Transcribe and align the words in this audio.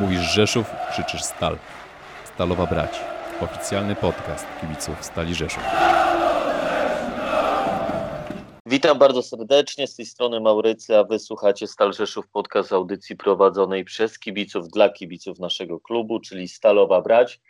Mówisz 0.00 0.20
Rzeszów, 0.20 0.66
krzyczysz 0.90 1.22
Stal. 1.22 1.58
Stalowa 2.34 2.66
Brać. 2.66 3.00
Oficjalny 3.40 3.96
podcast 3.96 4.46
kibiców 4.60 5.04
Stali 5.04 5.34
Rzeszów. 5.34 5.62
Witam 8.66 8.98
bardzo 8.98 9.22
serdecznie, 9.22 9.86
z 9.86 9.96
tej 9.96 10.06
strony 10.06 10.40
Maurycy, 10.40 10.96
a 10.98 11.04
wysłuchacie 11.04 11.66
Stal 11.66 11.92
Rzeszów 11.92 12.28
podcast 12.32 12.72
audycji 12.72 13.16
prowadzonej 13.16 13.84
przez 13.84 14.18
kibiców 14.18 14.68
dla 14.68 14.88
kibiców 14.88 15.38
naszego 15.38 15.80
klubu, 15.80 16.20
czyli 16.20 16.48
Stalowa 16.48 17.02
Brać. 17.02 17.40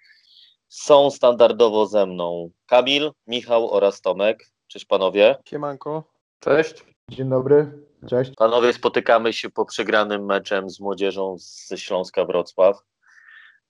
Są 0.68 1.10
standardowo 1.10 1.86
ze 1.86 2.06
mną 2.06 2.50
Kamil, 2.66 3.12
Michał 3.26 3.70
oraz 3.70 4.00
Tomek. 4.00 4.46
Cześć 4.66 4.84
panowie. 4.84 5.36
Siemanko. 5.48 6.04
Cześć. 6.40 6.84
Dzień 7.10 7.28
dobry, 7.30 7.87
cześć. 8.06 8.32
Panowie, 8.36 8.72
spotykamy 8.72 9.32
się 9.32 9.50
po 9.50 9.64
przegranym 9.64 10.24
meczem 10.24 10.70
z 10.70 10.80
młodzieżą 10.80 11.36
ze 11.38 11.78
Śląska 11.78 12.24
Wrocław. 12.24 12.76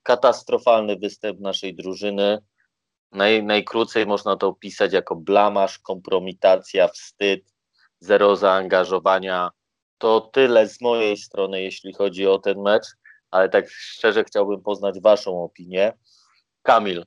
Katastrofalny 0.02 0.96
występ 0.96 1.40
naszej 1.40 1.74
drużyny. 1.74 2.38
Naj, 3.12 3.42
najkrócej 3.42 4.06
można 4.06 4.36
to 4.36 4.48
opisać 4.48 4.92
jako 4.92 5.16
blamasz, 5.16 5.78
kompromitacja, 5.78 6.88
wstyd, 6.88 7.44
zero 8.00 8.36
zaangażowania. 8.36 9.50
To 9.98 10.20
tyle 10.20 10.68
z 10.68 10.80
mojej 10.80 11.16
strony, 11.16 11.62
jeśli 11.62 11.94
chodzi 11.94 12.26
o 12.26 12.38
ten 12.38 12.62
mecz, 12.62 12.86
ale 13.30 13.48
tak 13.48 13.70
szczerze 13.70 14.24
chciałbym 14.24 14.62
poznać 14.62 15.00
Waszą 15.00 15.42
opinię. 15.44 15.92
Kamil, 16.62 17.04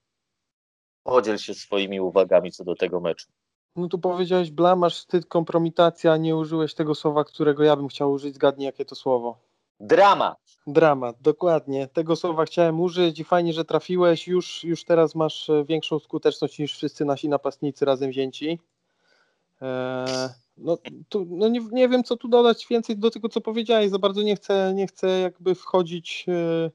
podziel 1.03 1.37
się 1.37 1.53
swoimi 1.53 1.99
uwagami 1.99 2.51
co 2.51 2.63
do 2.63 2.75
tego 2.75 2.99
meczu. 2.99 3.27
No 3.75 3.87
tu 3.87 3.99
powiedziałeś 3.99 4.51
blamasz, 4.51 4.97
wstyd, 4.97 5.25
kompromitacja, 5.25 6.17
nie 6.17 6.35
użyłeś 6.35 6.73
tego 6.73 6.95
słowa, 6.95 7.23
którego 7.23 7.63
ja 7.63 7.75
bym 7.75 7.87
chciał 7.87 8.11
użyć. 8.11 8.35
Zgadnij, 8.35 8.65
jakie 8.65 8.85
to 8.85 8.95
słowo. 8.95 9.37
Dramat. 9.79 10.37
Dramat, 10.67 11.15
dokładnie. 11.21 11.87
Tego 11.87 12.15
słowa 12.15 12.45
chciałem 12.45 12.79
użyć 12.79 13.19
i 13.19 13.23
fajnie, 13.23 13.53
że 13.53 13.65
trafiłeś. 13.65 14.27
Już, 14.27 14.63
już 14.63 14.83
teraz 14.83 15.15
masz 15.15 15.49
e, 15.49 15.65
większą 15.65 15.99
skuteczność 15.99 16.59
niż 16.59 16.73
wszyscy 16.73 17.05
nasi 17.05 17.29
napastnicy 17.29 17.85
razem 17.85 18.09
wzięci. 18.09 18.59
Eee, 19.61 20.29
no, 20.57 20.77
tu, 21.09 21.25
no 21.29 21.47
nie, 21.47 21.59
nie 21.71 21.89
wiem, 21.89 22.03
co 22.03 22.17
tu 22.17 22.27
dodać 22.27 22.67
więcej 22.69 22.97
do 22.97 23.11
tego, 23.11 23.29
co 23.29 23.41
powiedziałeś. 23.41 23.89
Za 23.89 23.99
bardzo 23.99 24.21
nie 24.21 24.35
chcę, 24.35 24.73
nie 24.75 24.87
chcę 24.87 25.19
jakby 25.19 25.55
wchodzić 25.55 26.25
e, 26.27 26.71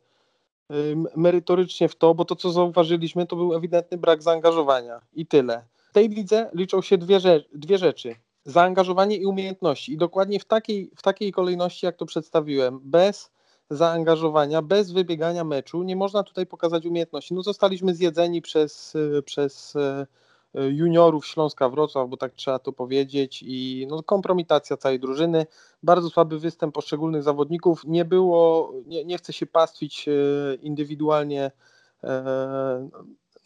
e, 0.70 0.74
merytorycznie 1.16 1.88
w 1.88 1.96
to, 1.96 2.14
bo 2.14 2.24
to, 2.24 2.36
co 2.36 2.50
zauważyliśmy, 2.52 3.26
to 3.26 3.36
był 3.36 3.54
ewidentny 3.54 3.98
brak 3.98 4.22
zaangażowania 4.22 5.00
i 5.14 5.26
tyle. 5.26 5.64
Tej 5.96 6.08
lidze 6.08 6.50
liczą 6.54 6.82
się 6.82 6.98
dwie, 6.98 7.18
dwie 7.54 7.78
rzeczy 7.78 8.14
zaangażowanie 8.44 9.16
i 9.16 9.26
umiejętności. 9.26 9.92
I 9.92 9.96
dokładnie 9.96 10.40
w 10.40 10.44
takiej, 10.44 10.90
w 10.96 11.02
takiej 11.02 11.32
kolejności, 11.32 11.86
jak 11.86 11.96
to 11.96 12.06
przedstawiłem, 12.06 12.80
bez 12.82 13.30
zaangażowania, 13.70 14.62
bez 14.62 14.92
wybiegania 14.92 15.44
meczu, 15.44 15.82
nie 15.82 15.96
można 15.96 16.22
tutaj 16.22 16.46
pokazać 16.46 16.86
umiejętności. 16.86 17.34
No 17.34 17.42
zostaliśmy 17.42 17.94
zjedzeni 17.94 18.42
przez, 18.42 18.96
przez 19.24 19.76
e, 19.76 20.06
juniorów 20.54 21.26
Śląska 21.26 21.68
Wrocław, 21.68 22.08
bo 22.08 22.16
tak 22.16 22.34
trzeba 22.34 22.58
to 22.58 22.72
powiedzieć 22.72 23.44
i 23.46 23.86
no, 23.90 24.02
kompromitacja 24.02 24.76
całej 24.76 25.00
drużyny, 25.00 25.46
bardzo 25.82 26.10
słaby 26.10 26.38
występ 26.38 26.74
poszczególnych 26.74 27.22
zawodników, 27.22 27.84
nie 27.84 28.04
było, 28.04 28.72
nie, 28.86 29.04
nie 29.04 29.18
chcę 29.18 29.32
się 29.32 29.46
pastwić 29.46 30.08
e, 30.08 30.12
indywidualnie 30.54 31.50
e, 32.04 32.88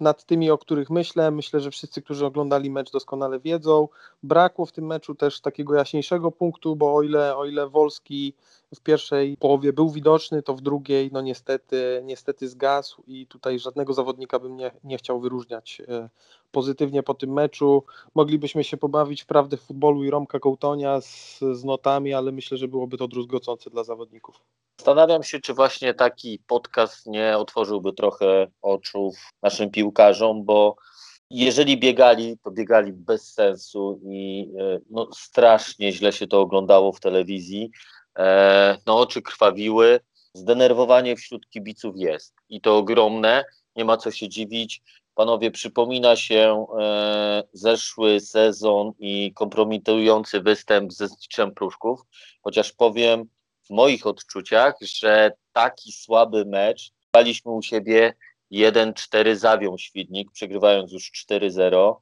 nad 0.00 0.24
tymi, 0.24 0.50
o 0.50 0.58
których 0.58 0.90
myślę. 0.90 1.30
Myślę, 1.30 1.60
że 1.60 1.70
wszyscy, 1.70 2.02
którzy 2.02 2.26
oglądali 2.26 2.70
mecz 2.70 2.90
doskonale 2.90 3.40
wiedzą. 3.40 3.88
Brakło 4.22 4.66
w 4.66 4.72
tym 4.72 4.86
meczu 4.86 5.14
też 5.14 5.40
takiego 5.40 5.74
jaśniejszego 5.74 6.30
punktu, 6.30 6.76
bo 6.76 6.94
o 6.94 7.02
ile, 7.02 7.36
o 7.36 7.44
ile 7.44 7.68
Wolski 7.68 8.34
w 8.74 8.80
pierwszej 8.80 9.36
połowie 9.36 9.72
był 9.72 9.90
widoczny, 9.90 10.42
to 10.42 10.54
w 10.54 10.60
drugiej 10.60 11.10
no 11.12 11.20
niestety, 11.20 12.02
niestety 12.04 12.48
zgasł 12.48 13.02
i 13.06 13.27
tutaj 13.27 13.58
żadnego 13.58 13.92
zawodnika 13.92 14.38
bym 14.38 14.56
nie, 14.56 14.70
nie 14.84 14.98
chciał 14.98 15.20
wyróżniać 15.20 15.82
e, 15.88 16.08
pozytywnie 16.50 17.02
po 17.02 17.14
tym 17.14 17.32
meczu. 17.32 17.84
Moglibyśmy 18.14 18.64
się 18.64 18.77
pobawić 18.77 19.22
w 19.22 19.27
prawdę 19.27 19.56
w 19.56 19.61
futbolu 19.61 20.05
i 20.05 20.11
Romka 20.11 20.39
Kołtonia 20.39 21.00
z, 21.00 21.39
z 21.52 21.64
notami, 21.64 22.14
ale 22.14 22.33
myślę, 22.33 22.58
że 22.58 22.68
byłoby 22.68 22.96
to 22.98 23.08
druzgocące 23.08 23.70
dla 23.70 23.84
zawodników. 23.84 24.40
Zastanawiam 24.78 25.22
się, 25.22 25.40
czy 25.40 25.55
właśnie 25.55 25.95
taki 25.95 26.39
podcast 26.46 27.06
nie 27.06 27.39
otworzyłby 27.39 27.92
trochę 27.92 28.46
oczu 28.62 29.12
naszym 29.42 29.70
piłkarzom, 29.70 30.45
bo 30.45 30.77
jeżeli 31.30 31.78
biegali, 31.78 32.39
to 32.39 32.50
biegali 32.50 32.92
bez 32.92 33.33
sensu 33.33 34.00
i 34.05 34.52
e, 34.58 34.80
no, 34.90 35.08
strasznie 35.14 35.92
źle 35.92 36.12
się 36.12 36.27
to 36.27 36.40
oglądało 36.40 36.92
w 36.92 37.00
telewizji. 37.00 37.70
E, 38.20 38.79
no, 38.86 38.98
oczy 38.98 39.23
krwawiły, 39.23 40.01
zdenerwowanie 40.35 41.17
wśród 41.17 41.51
kibiców 41.51 41.97
jest 41.97 42.35
i 42.48 42.61
to 42.61 42.77
ogromne, 42.77 43.45
nie 43.77 43.85
ma 43.85 43.97
co 43.97 44.11
się 44.11 44.29
dziwić. 44.29 44.83
Panowie, 45.14 45.51
przypomina 45.51 46.17
się 46.17 46.67
e, 46.81 47.42
zeszły 47.53 48.20
sezon 48.20 48.92
i 48.98 49.33
kompromitujący 49.35 50.41
występ 50.41 50.92
ze 50.92 51.08
Zliczem 51.08 51.55
Pruszków, 51.55 52.01
chociaż 52.42 52.73
powiem 52.73 53.25
w 53.63 53.70
moich 53.70 54.07
odczuciach, 54.07 54.75
że 54.81 55.33
taki 55.52 55.92
słaby 55.92 56.45
mecz 56.45 56.92
paliśmy 57.11 57.52
u 57.52 57.63
siebie 57.63 58.14
1-4 58.52 59.37
zawią 59.37 59.79
Świdnik, 59.79 60.33
przegrywając 60.33 60.92
już 60.92 61.13
4-0. 61.31 61.97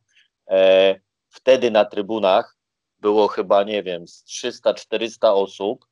E, 0.50 1.00
wtedy 1.28 1.70
na 1.70 1.84
trybunach 1.84 2.56
było 3.00 3.28
chyba, 3.28 3.62
nie 3.62 3.82
wiem, 3.82 4.08
z 4.08 4.24
300-400 4.24 5.16
osób. 5.22 5.87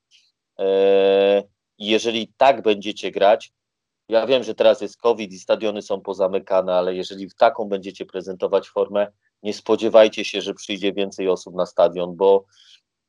E, 0.58 1.42
jeżeli 1.78 2.32
tak 2.36 2.62
będziecie 2.62 3.10
grać, 3.10 3.52
ja 4.08 4.26
wiem, 4.26 4.44
że 4.44 4.54
teraz 4.54 4.80
jest 4.80 4.96
COVID 4.96 5.32
i 5.32 5.38
stadiony 5.38 5.82
są 5.82 6.00
pozamykane, 6.00 6.74
ale 6.74 6.94
jeżeli 6.94 7.28
w 7.28 7.34
taką 7.34 7.64
będziecie 7.64 8.06
prezentować 8.06 8.68
formę, 8.68 9.12
nie 9.42 9.54
spodziewajcie 9.54 10.24
się, 10.24 10.40
że 10.40 10.54
przyjdzie 10.54 10.92
więcej 10.92 11.28
osób 11.28 11.54
na 11.54 11.66
stadion, 11.66 12.16
bo 12.16 12.44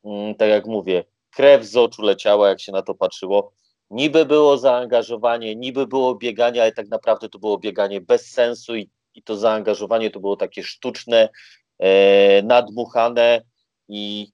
mm, 0.04 0.36
tak 0.36 0.50
jak 0.50 0.66
mówię, 0.66 1.04
krew 1.30 1.66
z 1.66 1.78
oczu 1.78 2.02
leciała, 2.02 2.50
jak 2.50 2.62
się 2.62 2.72
na 2.72 2.82
to 2.82 2.96
patrzyło. 2.96 3.54
Niby 3.90 4.26
było 4.26 4.58
zaangażowanie, 4.58 5.56
niby 5.56 5.88
było 5.88 6.16
bieganie, 6.16 6.62
ale 6.62 6.72
tak 6.72 6.88
naprawdę 6.88 7.30
to 7.30 7.40
było 7.40 7.58
bieganie 7.58 8.02
bez 8.02 8.32
sensu 8.32 8.76
i, 8.76 8.90
i 9.14 9.24
to 9.24 9.38
zaangażowanie 9.38 10.12
to 10.12 10.20
było 10.20 10.36
takie 10.36 10.64
sztuczne, 10.64 11.30
e, 11.80 12.42
nadmuchane 12.42 13.42
i 13.88 14.32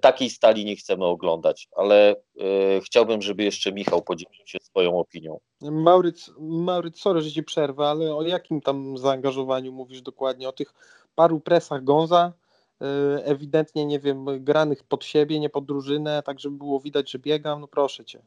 takiej 0.00 0.30
stali 0.30 0.64
nie 0.64 0.76
chcemy 0.76 1.04
oglądać, 1.04 1.68
ale 1.76 2.10
e, 2.10 2.80
chciałbym, 2.80 3.22
żeby 3.22 3.44
jeszcze 3.44 3.72
Michał 3.72 4.02
podzielił 4.02 4.46
się 4.46 4.58
swoją 4.62 4.98
opinią. 4.98 5.40
Mauryc, 5.60 6.30
Mauryc, 6.38 7.00
sorry, 7.00 7.20
że 7.20 7.32
ci 7.32 7.42
przerwę, 7.42 7.86
ale 7.86 8.14
o 8.14 8.22
jakim 8.22 8.60
tam 8.60 8.98
zaangażowaniu 8.98 9.72
mówisz 9.72 10.02
dokładnie? 10.02 10.48
O 10.48 10.52
tych 10.52 10.74
paru 11.14 11.40
presach 11.40 11.84
Gonza, 11.84 12.32
e, 12.80 12.84
ewidentnie, 13.24 13.86
nie 13.86 14.00
wiem, 14.00 14.44
granych 14.44 14.84
pod 14.84 15.04
siebie, 15.04 15.40
nie 15.40 15.50
pod 15.50 15.66
drużynę, 15.66 16.22
tak 16.22 16.40
żeby 16.40 16.56
było 16.56 16.80
widać, 16.80 17.10
że 17.10 17.18
biegam, 17.18 17.60
no 17.60 17.68
proszę 17.68 18.04
cię. 18.04 18.22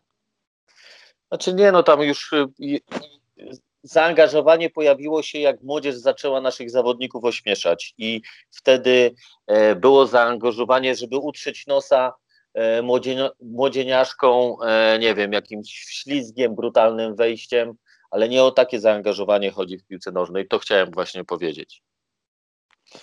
Znaczy 1.28 1.54
nie, 1.54 1.72
no 1.72 1.84
tam 1.84 2.02
już 2.02 2.32
zaangażowanie 3.84 4.70
pojawiło 4.70 5.24
się, 5.24 5.40
jak 5.40 5.62
młodzież 5.62 5.96
zaczęła 5.96 6.42
naszych 6.42 6.70
zawodników 6.70 7.26
ośmieszać 7.26 7.94
i 7.98 8.22
wtedy 8.52 9.16
e, 9.48 9.76
było 9.76 10.08
zaangażowanie, 10.08 10.96
żeby 10.96 11.18
utrzeć 11.18 11.68
nosa 11.68 12.14
e, 12.54 12.82
młodzieniaszką, 13.42 14.62
e, 14.62 15.00
nie 15.00 15.16
wiem, 15.16 15.34
jakimś 15.34 15.70
ślizgiem, 15.70 16.56
brutalnym 16.56 17.16
wejściem, 17.16 17.74
ale 18.12 18.30
nie 18.30 18.44
o 18.44 18.52
takie 18.52 18.80
zaangażowanie 18.80 19.52
chodzi 19.52 19.78
w 19.78 19.86
piłce 19.86 20.12
nożnej, 20.12 20.48
to 20.48 20.60
chciałem 20.60 20.92
właśnie 20.92 21.24
powiedzieć. 21.24 21.84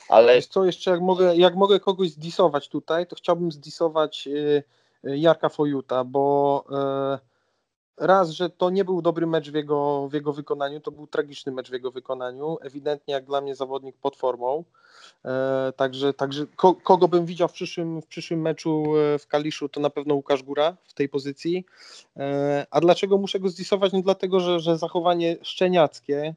Ale... 0.09 0.35
Wiesz 0.35 0.47
co, 0.47 0.65
jeszcze 0.65 0.91
jak 0.91 1.01
mogę, 1.01 1.37
jak 1.37 1.55
mogę 1.55 1.81
kogoś 1.81 2.11
zdisować 2.11 2.69
tutaj, 2.69 3.07
to 3.07 3.17
chciałbym 3.17 3.53
zdisować 3.53 4.27
y, 4.27 4.63
y, 5.05 5.19
Jarka 5.19 5.49
Fojuta, 5.49 6.05
bo 6.05 6.65
raz, 8.01 8.31
że 8.31 8.51
to 8.51 8.71
nie 8.71 8.85
był 8.85 9.03
dobry 9.03 9.27
mecz 9.27 9.51
w 9.51 9.55
jego, 9.55 10.09
w 10.09 10.13
jego 10.13 10.33
wykonaniu, 10.33 10.81
to 10.81 10.91
był 10.91 11.07
tragiczny 11.07 11.53
mecz 11.53 11.71
w 11.71 11.73
jego 11.73 11.91
wykonaniu, 11.91 12.59
ewidentnie 12.61 13.15
jak 13.15 13.25
dla 13.25 13.41
mnie 13.41 13.55
zawodnik 13.55 13.97
pod 13.97 14.17
formą, 14.17 14.65
e, 15.25 15.73
także, 15.77 16.15
także 16.15 16.47
ko, 16.57 16.75
kogo 16.75 17.09
bym 17.09 17.27
widział 17.27 17.49
w 17.49 17.53
przyszłym, 17.53 18.03
w 18.03 18.07
przyszłym 18.07 18.41
meczu 18.41 18.85
e, 18.97 19.19
w 19.19 19.27
Kaliszu, 19.27 19.69
to 19.69 19.81
na 19.81 19.91
pewno 19.91 20.15
Łukasz 20.15 20.43
Góra 20.43 20.77
w 20.85 20.95
tej 20.95 21.09
pozycji, 21.09 21.65
e, 22.17 22.67
a 22.71 22.81
dlaczego 22.81 23.19
muszę 23.19 23.41
go 23.41 23.49
zdisować? 23.49 23.93
No 23.93 24.03
dlatego, 24.03 24.41
że, 24.41 24.61
że 24.61 24.79
zachowanie 24.79 25.37
szczeniackie, 25.43 26.35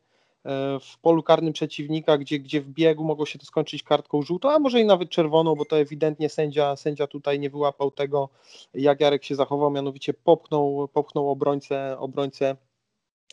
w 0.82 0.98
polu 1.02 1.24
karnym 1.24 1.54
przeciwnika, 1.54 2.18
gdzie, 2.18 2.40
gdzie 2.40 2.62
w 2.62 2.70
biegu 2.70 3.04
mogło 3.04 3.26
się 3.26 3.40
to 3.40 3.46
skończyć 3.46 3.84
kartką 3.84 4.22
żółtą, 4.22 4.52
a 4.52 4.60
może 4.60 4.82
i 4.82 4.86
nawet 4.86 5.10
czerwoną, 5.10 5.56
bo 5.56 5.66
to 5.66 5.78
ewidentnie 5.78 6.30
sędzia, 6.30 6.76
sędzia 6.76 7.08
tutaj 7.08 7.40
nie 7.40 7.50
wyłapał 7.50 7.92
tego, 7.92 8.30
jak 8.74 9.00
Jarek 9.00 9.24
się 9.24 9.36
zachował, 9.36 9.72
mianowicie 9.72 10.14
popchnął, 10.14 10.88
popchnął 10.94 11.30
obrońcę, 11.30 12.00
obrońcę 12.00 12.56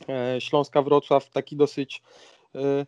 e, 0.09 0.41
Śląska 0.41 0.83
Wrocław 0.83 1.25
w 1.25 1.31
taki 1.31 1.57
dosyć 1.57 2.03
e, 2.55 2.87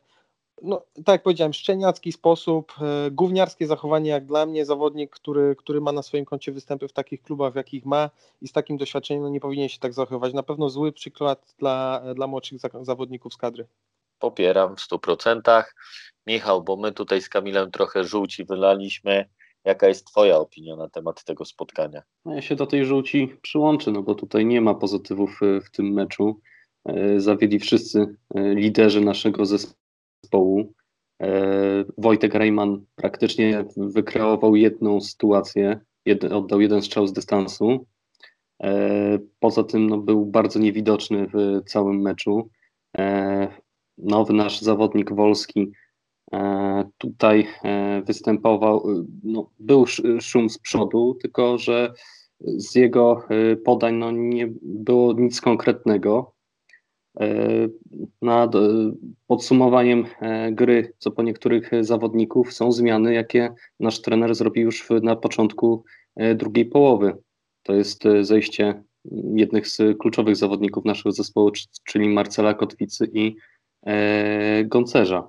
no, 0.62 0.82
tak 0.94 1.08
jak 1.08 1.22
powiedziałem, 1.22 1.52
szczeniacki 1.52 2.12
sposób, 2.12 2.72
e, 2.80 3.10
gówniarskie 3.10 3.66
zachowanie 3.66 4.10
jak 4.10 4.26
dla 4.26 4.46
mnie, 4.46 4.64
zawodnik, 4.64 5.10
który, 5.10 5.56
który 5.56 5.80
ma 5.80 5.92
na 5.92 6.02
swoim 6.02 6.24
koncie 6.24 6.52
występy 6.52 6.88
w 6.88 6.92
takich 6.92 7.22
klubach, 7.22 7.52
w 7.52 7.56
jakich 7.56 7.86
ma 7.86 8.10
i 8.40 8.48
z 8.48 8.52
takim 8.52 8.76
doświadczeniem 8.76 9.22
no, 9.22 9.28
nie 9.28 9.40
powinien 9.40 9.68
się 9.68 9.78
tak 9.78 9.92
zachowywać. 9.92 10.34
Na 10.34 10.42
pewno 10.42 10.70
zły 10.70 10.92
przykład 10.92 11.54
dla, 11.58 12.02
dla 12.14 12.26
młodszych 12.26 12.58
za- 12.60 12.84
zawodników 12.84 13.34
z 13.34 13.36
kadry. 13.36 13.66
Popieram 14.20 14.76
w 14.76 14.80
100%. 14.80 15.62
Michał, 16.26 16.64
bo 16.64 16.76
my 16.76 16.92
tutaj 16.92 17.22
z 17.22 17.28
Kamilem 17.28 17.70
trochę 17.70 18.04
żółci 18.04 18.44
wylaliśmy. 18.44 19.28
Jaka 19.64 19.88
jest 19.88 20.06
Twoja 20.06 20.36
opinia 20.38 20.76
na 20.76 20.88
temat 20.88 21.24
tego 21.24 21.44
spotkania? 21.44 22.02
No 22.24 22.34
ja 22.34 22.42
się 22.42 22.56
do 22.56 22.66
tej 22.66 22.84
żółci 22.84 23.36
przyłączę, 23.42 23.90
no 23.90 24.02
bo 24.02 24.14
tutaj 24.14 24.46
nie 24.46 24.60
ma 24.60 24.74
pozytywów 24.74 25.40
y, 25.42 25.60
w 25.60 25.70
tym 25.70 25.92
meczu. 25.92 26.40
E, 26.84 27.20
Zawiedli 27.20 27.58
wszyscy 27.58 28.16
e, 28.34 28.54
liderzy 28.54 29.00
naszego 29.00 29.44
zespołu. 29.46 30.72
E, 31.22 31.84
Wojtek 31.98 32.34
Rejman 32.34 32.84
praktycznie 32.94 33.64
wykreował 33.76 34.56
jedną 34.56 35.00
sytuację, 35.00 35.80
oddał 36.30 36.60
jeden 36.60 36.82
strzał 36.82 37.06
z 37.06 37.12
dystansu. 37.12 37.86
E, 38.62 39.18
Poza 39.38 39.64
tym 39.64 39.86
no, 39.86 39.98
był 39.98 40.26
bardzo 40.26 40.58
niewidoczny 40.58 41.26
w 41.34 41.62
całym 41.64 42.00
meczu. 42.00 42.50
Nowy 44.02 44.32
nasz 44.32 44.60
zawodnik 44.60 45.14
Wolski 45.14 45.72
E, 46.32 46.84
Tutaj 46.98 47.46
e, 47.64 48.02
występował, 48.02 48.90
e, 48.90 49.04
no, 49.22 49.50
był 49.58 49.82
sz- 49.82 50.22
szum 50.22 50.50
z 50.50 50.58
przodu, 50.58 51.14
tylko 51.22 51.58
że 51.58 51.92
z 52.40 52.74
jego 52.74 53.22
podań 53.64 53.94
no, 53.94 54.10
nie 54.10 54.48
było 54.62 55.12
nic 55.12 55.40
konkretnego. 55.40 56.32
Nad 58.22 58.52
podsumowaniem 59.26 60.04
gry, 60.52 60.92
co 60.98 61.10
po 61.10 61.22
niektórych 61.22 61.70
zawodników, 61.80 62.52
są 62.52 62.72
zmiany, 62.72 63.14
jakie 63.14 63.54
nasz 63.80 64.00
trener 64.02 64.34
zrobił 64.34 64.64
już 64.64 64.88
na 65.02 65.16
początku 65.16 65.84
drugiej 66.34 66.66
połowy. 66.66 67.16
To 67.62 67.74
jest 67.74 68.04
zejście 68.20 68.82
jednych 69.34 69.68
z 69.68 69.98
kluczowych 69.98 70.36
zawodników 70.36 70.84
naszego 70.84 71.12
zespołu, 71.12 71.50
czyli 71.84 72.08
Marcela 72.08 72.54
Kotwicy 72.54 73.10
i 73.12 73.36
Goncerza 74.64 75.28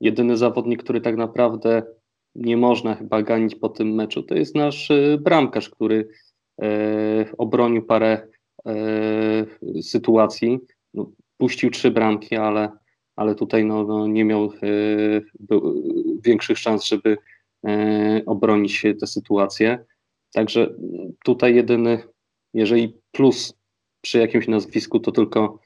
jedyny 0.00 0.36
zawodnik, 0.36 0.82
który 0.82 1.00
tak 1.00 1.16
naprawdę 1.16 1.82
nie 2.34 2.56
można 2.56 2.94
chyba 2.94 3.22
ganić 3.22 3.54
po 3.54 3.68
tym 3.68 3.94
meczu, 3.94 4.22
to 4.22 4.34
jest 4.34 4.54
nasz 4.54 4.90
e, 4.90 5.18
bramkarz, 5.18 5.70
który 5.70 6.08
e, 6.62 6.66
obronił 7.38 7.82
parę 7.82 8.28
e, 8.66 9.82
sytuacji. 9.82 10.58
No, 10.94 11.10
puścił 11.36 11.70
trzy 11.70 11.90
bramki, 11.90 12.36
ale, 12.36 12.72
ale 13.16 13.34
tutaj 13.34 13.64
no, 13.64 13.84
no, 13.84 14.06
nie 14.06 14.24
miał 14.24 14.44
e, 14.44 14.48
większych 16.24 16.58
szans, 16.58 16.84
żeby 16.84 17.16
e, 17.66 18.22
obronić 18.26 18.82
tę 19.00 19.06
sytuację. 19.06 19.84
Także 20.32 20.74
tutaj 21.24 21.54
jedyny, 21.54 22.02
jeżeli 22.54 22.96
plus 23.12 23.54
przy 24.00 24.18
jakimś 24.18 24.48
nazwisku, 24.48 25.00
to 25.00 25.12
tylko 25.12 25.58
e, 25.62 25.63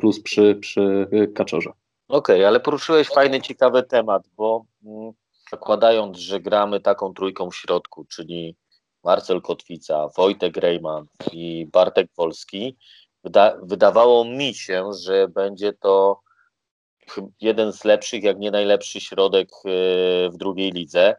plus 0.00 0.20
przy, 0.20 0.54
przy 0.54 1.08
Kaczorze. 1.34 1.70
Okej, 2.08 2.44
ale 2.44 2.60
poruszyłeś 2.60 3.08
fajny, 3.08 3.40
ciekawy 3.40 3.82
temat, 3.82 4.22
bo 4.36 4.64
mm, 4.84 5.12
zakładając, 5.50 6.18
że 6.18 6.40
gramy 6.40 6.80
taką 6.80 7.14
trójką 7.14 7.50
w 7.50 7.56
środku, 7.56 8.04
czyli 8.04 8.56
Marcel 9.04 9.42
Kotwica, 9.42 10.08
Wojtek 10.16 10.56
Rejman 10.56 11.06
i 11.32 11.66
Bartek 11.72 12.10
Wolski, 12.16 12.76
wyda 13.24 13.56
wydawało 13.62 14.24
mi 14.24 14.54
się, 14.54 14.90
że 15.00 15.28
będzie 15.28 15.72
to 15.72 16.20
jeden 17.40 17.72
z 17.72 17.84
lepszych, 17.84 18.22
jak 18.22 18.38
nie 18.38 18.50
najlepszy 18.50 19.00
środek 19.00 19.48
e, 19.48 19.68
w 20.30 20.36
drugiej 20.36 20.72
lidze. 20.72 21.16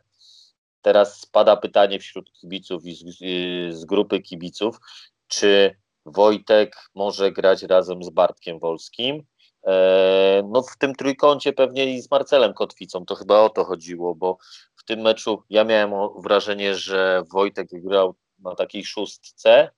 Teraz 0.81 1.19
spada 1.19 1.57
pytanie 1.57 1.99
wśród 1.99 2.31
kibiców 2.31 2.85
i 2.85 2.95
z, 2.95 3.21
y, 3.21 3.77
z 3.77 3.85
grupy 3.85 4.21
kibiców, 4.21 4.79
czy 5.27 5.75
Wojtek 6.05 6.75
może 6.95 7.31
grać 7.31 7.63
razem 7.63 8.03
z 8.03 8.09
Bartkiem 8.09 8.59
Wolskim? 8.59 9.23
E, 9.67 10.43
No 10.49 10.61
w 10.61 10.77
tym 10.77 10.95
trójkącie 10.95 11.53
pewnie 11.53 11.93
i 11.95 12.01
z 12.01 12.11
Marcelem 12.11 12.53
Kotwicą, 12.53 13.05
to 13.05 13.15
chyba 13.15 13.39
o 13.39 13.49
to 13.49 13.65
chodziło, 13.65 14.15
bo 14.15 14.37
w 14.75 14.83
tym 14.83 14.99
meczu 15.01 15.43
ja 15.49 15.63
miałem 15.63 15.91
wrażenie, 16.21 16.75
że 16.75 17.23
Wojtek 17.33 17.67
grał 17.71 18.15
na 18.39 18.55
takiej 18.55 18.85
szóstce, 18.85 19.69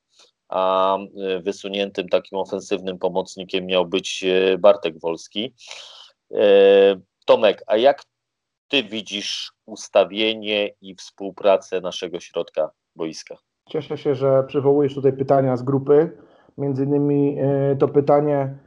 a 0.49 0.97
e, 0.97 1.39
wysuniętym 1.39 2.09
takim 2.09 2.37
ofensywnym 2.37 2.97
pomocnikiem 2.99 3.65
miał 3.65 3.85
być 3.85 4.23
e, 4.23 4.57
Bartek 4.57 4.99
Wolski. 4.99 5.53
Tomek, 7.25 7.63
a 7.67 7.77
jak 7.77 8.03
ty 8.67 8.83
widzisz 8.83 9.51
ustawienie 9.65 10.69
i 10.81 10.95
współpracę 10.95 11.81
naszego 11.81 12.19
środka 12.19 12.71
boiska? 12.95 13.46
Cieszę 13.67 13.97
się, 13.97 14.15
że 14.15 14.43
przywołujesz 14.43 14.95
tutaj 14.95 15.13
pytania 15.13 15.57
z 15.57 15.63
grupy. 15.63 16.11
Między 16.57 16.83
innymi 16.83 17.37
e, 17.39 17.75
to 17.75 17.87
pytanie 17.87 18.57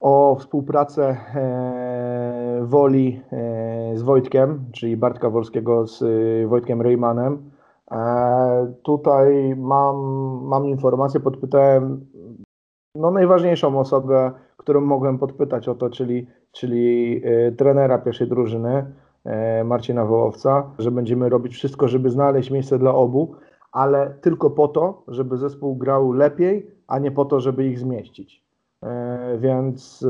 o 0.00 0.36
współpracę 0.40 1.16
e, 1.34 2.60
Woli 2.62 3.20
e, 3.32 3.96
z 3.96 4.02
Wojtkiem, 4.02 4.64
czyli 4.72 4.96
Bartka 4.96 5.30
Wolskiego 5.30 5.86
z 5.86 6.04
Wojtkiem 6.48 6.82
Rejmanem. 6.82 7.50
Tutaj 8.82 9.54
mam, 9.56 9.96
mam 10.42 10.66
informację, 10.66 11.20
podpytałem 11.20 12.06
no, 12.94 13.10
najważniejszą 13.10 13.78
osobę, 13.78 14.32
którą 14.56 14.80
mogłem 14.80 15.18
podpytać 15.18 15.68
o 15.68 15.74
to, 15.74 15.90
czyli, 15.90 16.26
czyli 16.52 17.22
trenera 17.56 17.98
pierwszej 17.98 18.28
drużyny, 18.28 18.92
Marcina 19.64 20.04
Wołowca, 20.04 20.70
że 20.78 20.90
będziemy 20.90 21.28
robić 21.28 21.54
wszystko, 21.54 21.88
żeby 21.88 22.10
znaleźć 22.10 22.50
miejsce 22.50 22.78
dla 22.78 22.94
obu, 22.94 23.34
ale 23.76 24.14
tylko 24.20 24.50
po 24.50 24.68
to, 24.68 25.02
żeby 25.08 25.36
zespół 25.36 25.76
grał 25.76 26.12
lepiej, 26.12 26.70
a 26.86 26.98
nie 26.98 27.10
po 27.10 27.24
to, 27.24 27.40
żeby 27.40 27.66
ich 27.66 27.78
zmieścić. 27.78 28.44
E, 28.82 29.38
Więc 29.38 30.04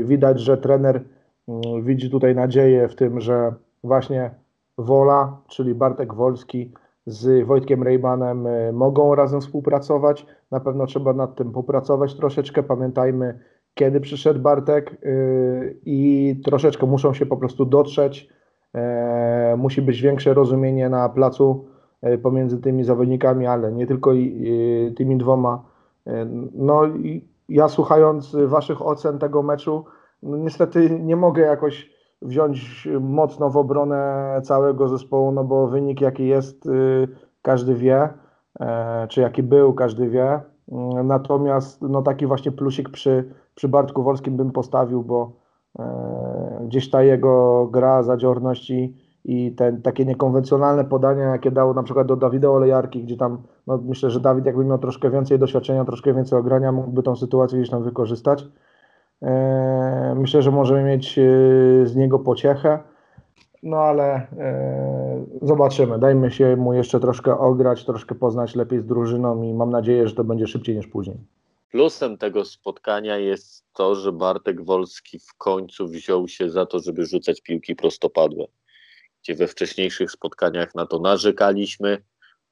e, 0.00 0.04
widać, 0.04 0.40
że 0.40 0.58
trener 0.58 1.04
mm, 1.48 1.84
widzi 1.84 2.10
tutaj 2.10 2.34
nadzieję 2.34 2.88
w 2.88 2.94
tym, 2.94 3.20
że 3.20 3.54
właśnie 3.84 4.30
Wola, 4.78 5.36
czyli 5.48 5.74
Bartek 5.74 6.14
Wolski 6.14 6.72
z 7.06 7.46
Wojtkiem 7.46 7.82
Rejmanem 7.82 8.46
e, 8.46 8.72
mogą 8.72 9.14
razem 9.14 9.40
współpracować. 9.40 10.26
Na 10.50 10.60
pewno 10.60 10.86
trzeba 10.86 11.12
nad 11.12 11.34
tym 11.34 11.52
popracować 11.52 12.14
troszeczkę. 12.14 12.62
Pamiętajmy, 12.62 13.38
kiedy 13.74 14.00
przyszedł 14.00 14.40
Bartek 14.40 14.96
i 15.84 16.40
troszeczkę 16.44 16.86
muszą 16.86 17.14
się 17.14 17.26
po 17.26 17.36
prostu 17.36 17.64
dotrzeć. 17.64 18.28
Musi 19.56 19.82
być 19.82 20.00
większe 20.02 20.34
rozumienie 20.34 20.88
na 20.88 21.08
placu 21.08 21.69
pomiędzy 22.22 22.58
tymi 22.58 22.84
zawodnikami, 22.84 23.46
ale 23.46 23.72
nie 23.72 23.86
tylko 23.86 24.12
i 24.12 24.94
tymi 24.96 25.16
dwoma. 25.16 25.64
E, 26.06 26.26
No 26.54 26.86
i 26.86 27.28
ja 27.48 27.68
słuchając 27.68 28.36
Waszych 28.46 28.86
ocen 28.86 29.18
tego 29.18 29.42
meczu, 29.42 29.84
no 30.22 30.36
niestety 30.36 31.00
nie 31.00 31.16
mogę 31.16 31.42
jakoś 31.42 31.90
wziąć 32.22 32.88
mocno 33.00 33.50
w 33.50 33.56
obronę 33.56 34.40
całego 34.44 34.88
zespołu, 34.88 35.32
no 35.32 35.44
bo 35.44 35.66
wynik 35.66 36.00
jaki 36.00 36.26
jest, 36.26 36.68
każdy 37.42 37.74
wie, 37.74 38.08
e, 38.60 39.06
czy 39.08 39.20
jaki 39.20 39.42
był, 39.42 39.74
każdy 39.74 40.08
wie. 40.08 40.40
Natomiast 41.04 41.82
no 41.82 42.02
taki 42.02 42.26
właśnie 42.26 42.52
plusik 42.52 42.88
przy, 42.88 43.34
przy 43.54 43.68
Bartku 43.68 44.02
Wolskim 44.02 44.36
bym 44.36 44.52
postawił, 44.52 45.02
bo 45.02 45.32
e, 45.78 46.64
gdzieś 46.66 46.90
ta 46.90 47.02
jego 47.02 47.66
gra, 47.66 48.02
zadziorność 48.02 48.70
i, 48.70 48.96
i 49.24 49.52
te 49.52 49.72
takie 49.82 50.04
niekonwencjonalne 50.04 50.84
podania, 50.84 51.24
jakie 51.24 51.50
dał 51.50 51.74
na 51.74 51.82
przykład 51.82 52.06
do 52.06 52.16
Dawida 52.16 52.50
Olejarki, 52.50 53.02
gdzie 53.02 53.16
tam 53.16 53.42
no 53.66 53.78
myślę, 53.78 54.10
że 54.10 54.20
Dawid 54.20 54.46
jakby 54.46 54.64
miał 54.64 54.78
troszkę 54.78 55.10
więcej 55.10 55.38
doświadczenia, 55.38 55.84
troszkę 55.84 56.14
więcej 56.14 56.38
ogrania, 56.38 56.72
mógłby 56.72 57.02
tą 57.02 57.16
sytuację 57.16 57.58
gdzieś 57.58 57.70
tam 57.70 57.82
wykorzystać. 57.82 58.44
E, 59.22 60.14
Myślę, 60.16 60.42
że 60.42 60.50
możemy 60.50 60.82
mieć 60.82 61.18
e, 61.18 61.22
z 61.84 61.96
niego 61.96 62.18
pociechę. 62.18 62.78
No 63.62 63.76
ale 63.76 64.14
e, 64.14 65.24
zobaczymy. 65.42 65.98
Dajmy 65.98 66.30
się 66.30 66.56
mu 66.56 66.74
jeszcze 66.74 67.00
troszkę 67.00 67.38
ograć, 67.38 67.84
troszkę 67.84 68.14
poznać 68.14 68.54
lepiej 68.54 68.80
z 68.80 68.86
drużyną 68.86 69.42
i 69.42 69.54
mam 69.54 69.70
nadzieję, 69.70 70.08
że 70.08 70.14
to 70.14 70.24
będzie 70.24 70.46
szybciej 70.46 70.76
niż 70.76 70.86
później. 70.86 71.16
Plusem 71.70 72.18
tego 72.18 72.44
spotkania 72.44 73.18
jest 73.18 73.64
to, 73.72 73.94
że 73.94 74.12
Bartek 74.12 74.64
Wolski 74.64 75.18
w 75.18 75.34
końcu 75.38 75.88
wziął 75.88 76.28
się 76.28 76.50
za 76.50 76.66
to, 76.66 76.78
żeby 76.78 77.06
rzucać 77.06 77.40
piłki 77.40 77.76
prostopadłe, 77.76 78.44
gdzie 79.22 79.34
we 79.34 79.46
wcześniejszych 79.48 80.10
spotkaniach 80.10 80.74
na 80.74 80.86
to 80.86 80.98
narzekaliśmy. 80.98 82.02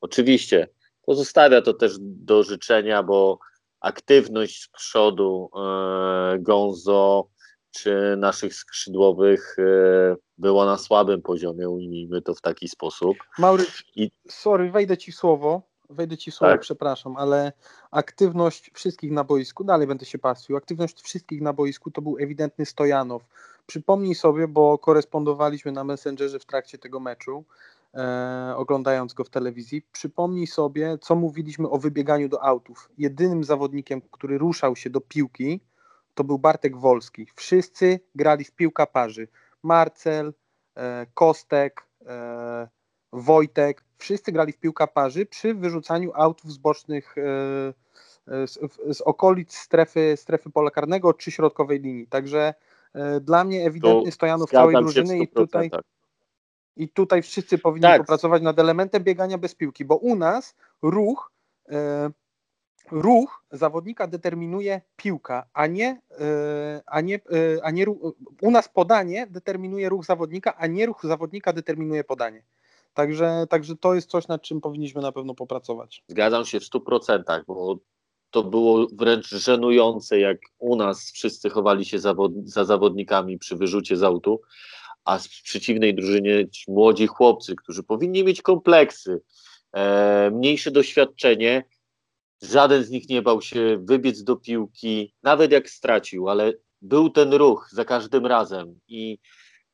Oczywiście 0.01 0.69
pozostawia 1.03 1.63
to 1.63 1.75
też 1.75 1.97
do 2.01 2.43
życzenia, 2.43 3.03
bo 3.03 3.39
aktywność 3.81 4.63
z 4.63 4.69
przodu 4.69 5.51
e, 5.57 6.39
Gonzo 6.39 7.29
czy 7.71 8.15
naszych 8.19 8.55
skrzydłowych 8.55 9.57
e, 9.59 10.17
była 10.39 10.67
na 10.67 10.79
słabym 10.79 11.23
poziomie, 11.23 11.69
ujmijmy 11.69 12.23
to 12.23 12.35
w 12.35 12.41
taki 12.41 12.69
sposób. 12.69 13.17
Maury, 13.39 13.65
I- 13.97 14.11
sorry, 14.29 14.71
wejdę 14.71 14.97
ci 14.99 15.13
w 15.13 15.15
słowo. 15.17 15.63
wejdę 15.91 16.17
ci 16.17 16.31
w 16.31 16.35
słowo, 16.35 16.53
Tak. 16.53 16.61
przepraszam, 16.61 17.17
ale 17.17 17.53
aktywność 17.91 18.71
wszystkich 18.75 19.11
na 19.13 19.25
boisku, 19.25 19.65
dalej 19.65 19.87
będę 19.87 20.07
się 20.07 20.19
pastwił, 20.19 20.57
aktywność 20.57 21.03
wszystkich 21.03 21.41
na 21.43 21.53
boisku 21.53 21.91
to 21.91 22.03
był 22.03 22.17
ewidentny 22.21 22.67
Stojanow. 22.67 23.23
Przypomnij 23.69 24.15
sobie, 24.15 24.49
bo 24.49 24.79
korespondowaliśmy 24.79 25.73
na 25.73 25.85
Messengerze 25.85 26.39
w 26.39 26.45
trakcie 26.45 26.79
tego 26.79 27.01
meczu, 27.01 27.45
e, 27.95 28.55
oglądając 28.57 29.15
go 29.15 29.25
w 29.25 29.31
telewizji, 29.31 29.83
przypomnij 29.93 30.47
sobie, 30.47 30.99
co 31.01 31.15
mówiliśmy 31.15 31.69
o 31.71 31.79
wybieganiu 31.79 32.29
do 32.29 32.45
autów. 32.45 32.89
Jedynym 32.99 33.45
zawodnikiem, 33.45 34.01
który 34.11 34.39
ruszał 34.39 34.77
się 34.77 34.91
do 34.91 35.01
piłki, 35.01 35.61
to 36.15 36.25
był 36.25 36.39
Bartek 36.39 36.77
Wolski. 36.77 37.27
Wszyscy 37.35 38.01
grali 38.15 38.45
w 38.45 38.53
piłka 38.53 38.87
parzy. 38.87 39.29
Marcel, 39.63 40.35
e, 40.77 41.07
Kostek, 41.15 41.87
e, 42.07 42.69
Wojtek, 43.13 43.85
wszyscy 43.99 44.33
grali 44.33 44.53
w 44.53 44.59
piłka 44.59 44.87
parzy 44.87 45.27
przy 45.27 45.55
wyrzucaniu 45.55 46.11
autów 46.15 46.53
z 46.53 46.59
bocznych, 46.59 47.15
e, 47.19 47.23
e, 48.43 48.47
z, 48.47 48.59
w- 48.59 48.95
z 48.95 49.01
okolic 49.01 49.55
strefy, 49.57 50.15
strefy 50.17 50.51
pola 50.51 50.71
karnego 50.71 51.15
czy 51.15 51.31
środkowej 51.31 51.81
linii. 51.81 52.07
Także 52.07 52.55
dla 53.21 53.45
mnie 53.45 53.67
ewidentny 53.67 54.13
Stojanów 54.13 54.51
całej 54.51 54.77
drużyny 54.77 55.19
i 55.19 55.29
100%. 55.29 55.33
tutaj, 55.35 55.71
i 56.77 56.89
tutaj 56.89 57.23
wszyscy 57.23 57.59
powinni 57.59 57.83
Tak. 57.83 58.01
popracować 58.01 58.43
nad 58.43 58.59
elementem 58.59 59.05
biegania 59.05 59.39
bez 59.39 59.55
piłki, 59.55 59.85
bo 59.85 59.97
u 59.97 60.17
nas 60.17 60.57
ruch 60.83 61.33
e, 61.69 62.11
ruch 62.91 63.45
zawodnika 63.51 64.07
determinuje 64.07 64.81
piłka, 64.97 65.47
a 65.53 65.67
nie, 65.67 66.01
e, 66.21 66.83
a 66.87 67.01
nie, 67.01 67.15
e, 67.15 67.19
a 67.63 67.71
nie 67.71 67.85
ruch, 67.85 67.99
u 68.43 68.51
nas 68.51 68.69
podanie 68.69 69.27
determinuje 69.27 69.89
ruch 69.89 70.05
zawodnika, 70.05 70.57
a 70.57 70.67
nie 70.67 70.87
ruch 70.87 71.01
zawodnika 71.03 71.53
determinuje 71.53 72.05
podanie. 72.05 72.43
Także, 72.95 73.47
także 73.51 73.77
to 73.77 73.95
jest 73.95 74.11
coś, 74.11 74.29
nad 74.29 74.43
czym 74.43 74.61
powinniśmy 74.61 75.03
na 75.03 75.13
pewno 75.13 75.35
popracować. 75.35 76.05
Zgadzam 76.09 76.45
się 76.45 76.61
w 76.61 76.63
100%, 76.63 77.45
bo 77.47 77.77
to 78.31 78.45
było 78.45 78.87
wręcz 78.93 79.29
żenujące, 79.29 80.19
jak 80.19 80.39
u 80.59 80.77
nas 80.77 81.13
wszyscy 81.13 81.51
chowali 81.51 81.85
się 81.85 81.99
zawod 81.99 82.33
za 82.45 82.65
zawodnikami 82.65 83.39
przy 83.39 83.57
wyrzucie 83.57 83.97
z 83.97 84.03
autu, 84.03 84.41
a 85.05 85.19
w 85.19 85.29
przeciwnej 85.29 85.95
drużynie 85.95 86.49
ci 86.49 86.71
młodzi 86.71 87.07
chłopcy, 87.07 87.57
którzy 87.57 87.83
powinni 87.83 88.25
mieć 88.25 88.43
kompleksy, 88.43 89.21
e, 89.73 90.31
mniejsze 90.35 90.71
doświadczenie, 90.71 91.65
żaden 92.43 92.85
z 92.85 92.91
nich 92.91 93.09
nie 93.09 93.23
bał 93.23 93.43
się 93.43 93.79
wybiec 93.83 94.23
do 94.23 94.37
piłki, 94.37 95.15
nawet 95.23 95.53
jak 95.53 95.71
stracił, 95.71 96.29
ale 96.29 96.53
był 96.83 97.11
ten 97.11 97.33
ruch 97.33 97.69
za 97.73 97.85
każdym 97.85 98.27
razem 98.27 98.81
i 98.89 99.19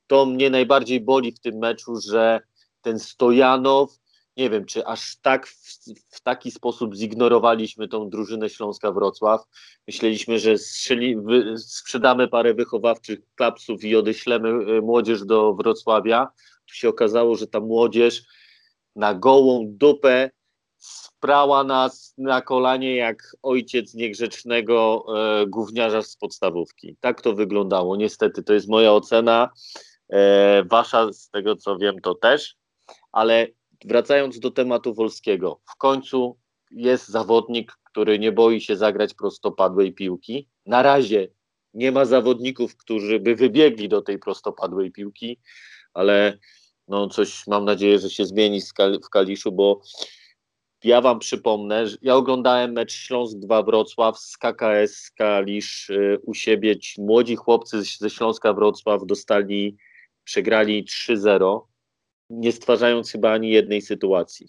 to 0.06 0.26
mnie 0.26 0.50
najbardziej 0.50 1.00
boli 1.00 1.32
w 1.32 1.40
tym 1.40 1.58
meczu, 1.58 1.96
że 2.10 2.40
ten 2.80 2.98
Stojanow 2.98 3.98
nie 4.36 4.50
wiem, 4.50 4.64
czy 4.64 4.86
aż 4.86 5.16
tak 5.16 5.46
w, 5.46 5.78
w 6.08 6.20
taki 6.20 6.50
sposób 6.50 6.94
zignorowaliśmy 6.94 7.88
tą 7.88 8.10
drużynę 8.10 8.50
Śląska 8.50 8.92
Wrocław. 8.92 9.44
Myśleliśmy, 9.86 10.38
że 10.38 10.58
strzeli, 10.58 11.16
wy, 11.16 11.58
sprzedamy 11.58 12.28
parę 12.28 12.54
wychowawczych 12.54 13.18
klapsów 13.34 13.84
i 13.84 13.96
odeślemy 13.96 14.48
y, 14.48 14.82
młodzież 14.82 15.24
do 15.24 15.54
Wrocławia. 15.54 16.28
Tu 16.66 16.74
się 16.74 16.88
okazało, 16.88 17.36
że 17.36 17.46
ta 17.46 17.60
młodzież 17.60 18.22
na 18.96 19.14
gołą 19.14 19.64
dupę 19.68 20.30
sprała 20.78 21.64
nas 21.64 22.14
na 22.18 22.42
kolanie 22.42 22.96
jak 22.96 23.36
ojciec 23.42 23.94
niegrzecznego 23.94 25.06
e, 25.16 25.46
gówniarza 25.46 26.02
z 26.02 26.16
podstawówki. 26.16 26.96
Tak 27.00 27.22
to 27.22 27.34
wyglądało. 27.34 27.96
Niestety, 27.96 28.42
to 28.42 28.52
jest 28.52 28.68
moja 28.68 28.92
ocena. 28.92 29.50
E, 30.08 30.64
wasza, 30.64 31.12
z 31.12 31.30
tego 31.30 31.56
co 31.56 31.78
wiem, 31.78 32.00
to 32.00 32.14
też. 32.14 32.56
Ale 33.12 33.46
wracając 33.84 34.38
do 34.38 34.50
tematu 34.50 34.94
Wolskiego, 34.94 35.60
w 35.70 35.76
końcu 35.76 36.38
jest 36.70 37.08
zawodnik, 37.08 37.72
który 37.84 38.18
nie 38.18 38.32
boi 38.32 38.60
się 38.60 38.76
zagrać 38.76 39.14
prostopadłej 39.14 39.92
piłki. 39.92 40.48
Na 40.66 40.82
razie 40.82 41.28
nie 41.74 41.92
ma 41.92 42.04
zawodników, 42.04 42.76
którzy 42.76 43.20
by 43.20 43.34
wybiegli 43.34 43.88
do 43.88 44.02
tej 44.02 44.18
prostopadłej 44.18 44.92
piłki, 44.92 45.40
ale 45.94 46.38
no 46.88 47.08
coś 47.08 47.46
mam 47.46 47.64
nadzieję, 47.64 47.98
że 47.98 48.10
się 48.10 48.24
zmieni 48.24 48.60
w 48.60 48.74
Kal- 48.74 49.00
w 49.04 49.10
Kaliszu, 49.10 49.52
bo 49.52 49.80
ja 50.84 51.00
wam 51.00 51.18
przypomnę, 51.18 51.86
że 51.86 51.96
ja 52.02 52.16
oglądałem 52.16 52.72
mecz 52.72 52.92
Śląsk 52.92 53.38
2 53.38 53.62
Wrocław 53.62 54.18
z 54.18 54.36
KKS 54.38 55.10
Kalisz 55.10 55.90
y, 55.90 56.18
u 56.22 56.34
siebie. 56.34 56.78
Ci 56.78 57.02
młodzi 57.02 57.36
chłopcy 57.36 57.82
ze 57.82 58.10
Śląska 58.10 58.52
Wrocław 58.52 59.06
dostali, 59.06 59.76
przegrali 60.24 60.84
3-0 60.84 61.60
nie 62.30 62.52
stwarzając 62.52 63.12
chyba 63.12 63.32
ani 63.32 63.50
jednej 63.50 63.82
sytuacji. 63.82 64.48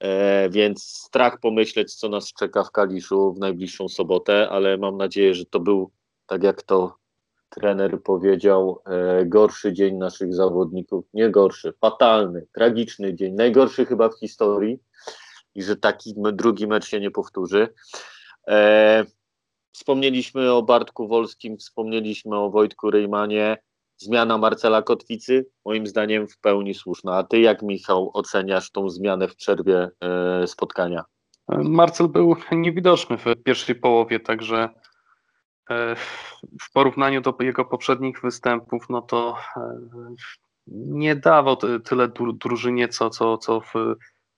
E, 0.00 0.50
więc 0.50 0.82
strach 0.82 1.40
pomyśleć, 1.40 1.94
co 1.94 2.08
nas 2.08 2.32
czeka 2.32 2.64
w 2.64 2.70
Kaliszu 2.70 3.32
w 3.32 3.38
najbliższą 3.38 3.88
sobotę, 3.88 4.48
ale 4.48 4.78
mam 4.78 4.96
nadzieję, 4.96 5.34
że 5.34 5.44
to 5.44 5.60
był, 5.60 5.90
tak 6.26 6.42
jak 6.42 6.62
to 6.62 6.96
trener 7.48 8.02
powiedział, 8.02 8.82
e, 8.86 9.26
gorszy 9.26 9.72
dzień 9.72 9.96
naszych 9.96 10.34
zawodników. 10.34 11.04
Nie 11.14 11.30
gorszy, 11.30 11.72
fatalny, 11.80 12.46
tragiczny 12.52 13.14
dzień, 13.14 13.34
najgorszy 13.34 13.86
chyba 13.86 14.08
w 14.08 14.18
historii 14.18 14.78
i 15.54 15.62
że 15.62 15.76
taki 15.76 16.14
drugi 16.32 16.66
mecz 16.66 16.86
się 16.86 17.00
nie 17.00 17.10
powtórzy. 17.10 17.68
E, 18.48 19.04
wspomnieliśmy 19.72 20.52
o 20.52 20.62
Bartku 20.62 21.08
Wolskim, 21.08 21.58
wspomnieliśmy 21.58 22.36
o 22.36 22.50
Wojtku 22.50 22.90
Rejmanie 22.90 23.56
zmiana 24.02 24.38
Marcela 24.38 24.82
Kotwicy, 24.82 25.46
moim 25.64 25.86
zdaniem 25.86 26.28
w 26.28 26.38
pełni 26.38 26.74
słuszna. 26.74 27.16
A 27.16 27.22
ty 27.22 27.40
jak, 27.40 27.62
Michał, 27.62 28.10
oceniasz 28.14 28.70
tą 28.70 28.90
zmianę 28.90 29.28
w 29.28 29.36
przerwie 29.36 29.90
e, 30.00 30.46
spotkania? 30.46 31.04
Marcel 31.48 32.08
był 32.08 32.36
niewidoczny 32.52 33.18
w 33.18 33.24
pierwszej 33.44 33.74
połowie, 33.74 34.20
także 34.20 34.68
e, 35.70 35.96
w 36.60 36.72
porównaniu 36.72 37.20
do 37.20 37.34
jego 37.40 37.64
poprzednich 37.64 38.22
występów, 38.22 38.86
no 38.88 39.02
to 39.02 39.36
e, 39.56 39.60
nie 40.66 41.16
dawał 41.16 41.56
ty- 41.56 41.80
tyle 41.80 42.08
dru- 42.08 42.38
drużynie, 42.38 42.88
co, 42.88 43.10
co, 43.10 43.38
co 43.38 43.60
w 43.60 43.72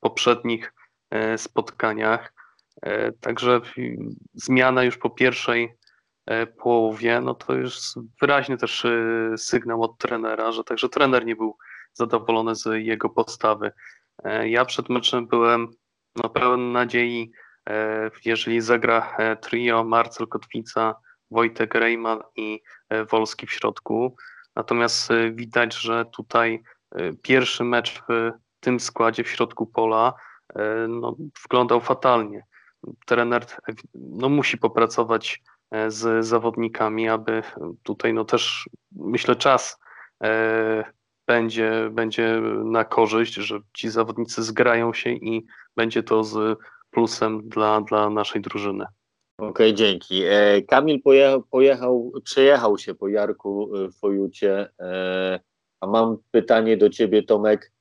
poprzednich 0.00 0.72
spotkaniach. 1.36 2.32
Także 3.20 3.60
zmiana 4.34 4.82
już 4.82 4.98
po 4.98 5.10
pierwszej 5.10 5.76
połowie, 6.58 7.20
no 7.20 7.34
to 7.34 7.54
już 7.54 7.78
wyraźny 8.20 8.56
też 8.56 8.84
e, 8.84 9.38
sygnał 9.38 9.82
od 9.82 9.98
trenera, 9.98 10.52
że 10.52 10.64
także 10.64 10.88
trener 10.88 11.26
nie 11.26 11.36
był 11.36 11.56
zadowolony 11.92 12.54
z 12.54 12.64
jego 12.74 13.08
postawy. 13.08 13.72
E, 14.24 14.48
Ja 14.48 14.64
przed 14.64 14.88
meczem 14.88 15.26
byłem 15.26 15.68
no, 16.16 16.28
pełen 16.28 16.72
nadziei, 16.72 17.32
e, 17.68 18.10
jeżeli 18.24 18.60
zagra 18.60 19.16
e, 19.18 19.36
trio 19.36 19.84
Marcel 19.84 20.26
Kotwica, 20.28 20.94
Wojtek 21.30 21.74
Rejman 21.74 22.20
i 22.36 22.60
e, 22.88 23.04
Wolski 23.04 23.46
w 23.46 23.52
środku. 23.52 24.16
Natomiast 24.56 25.10
e, 25.10 25.30
widać, 25.30 25.74
że 25.76 26.04
tutaj 26.04 26.62
e, 26.92 27.12
pierwszy 27.12 27.64
mecz 27.64 28.02
w 28.08 28.32
tym 28.60 28.80
składzie 28.80 29.24
w 29.24 29.28
środku 29.28 29.66
pola 29.66 30.14
e, 30.54 30.86
no, 30.88 31.16
wyglądał 31.42 31.80
fatalnie. 31.80 32.44
Trener 33.06 33.42
e, 33.42 33.72
no, 33.94 34.28
musi 34.28 34.58
popracować 34.58 35.42
e, 35.48 35.53
z 35.88 36.26
zawodnikami, 36.26 37.08
aby 37.08 37.42
tutaj 37.82 38.14
no, 38.14 38.24
też 38.24 38.68
myślę 38.92 39.36
czas 39.36 39.78
e, 40.22 40.84
będzie, 41.26 41.90
będzie 41.90 42.40
na 42.64 42.84
korzyść, 42.84 43.34
że 43.34 43.60
ci 43.72 43.90
zawodnicy 43.90 44.42
zgrają 44.42 44.92
się 44.92 45.10
i 45.10 45.46
będzie 45.76 46.02
to 46.02 46.24
z 46.24 46.58
plusem 46.90 47.48
dla, 47.48 47.80
dla 47.80 48.10
naszej 48.10 48.42
drużyny. 48.42 48.84
Okej, 49.38 49.74
dzięki. 49.74 50.22
E, 50.24 50.62
Kamil 50.62 51.02
pojechał, 51.02 51.42
pojechał, 51.42 52.12
przejechał 52.24 52.78
się 52.78 52.94
po 52.94 53.08
Jarku 53.08 53.76
e, 53.76 53.88
w 53.88 53.94
Fojucie, 53.94 54.68
e, 54.80 55.40
a 55.80 55.86
mam 55.86 56.16
pytanie 56.30 56.76
do 56.76 56.90
ciebie, 56.90 57.22
Tomek. 57.22 57.72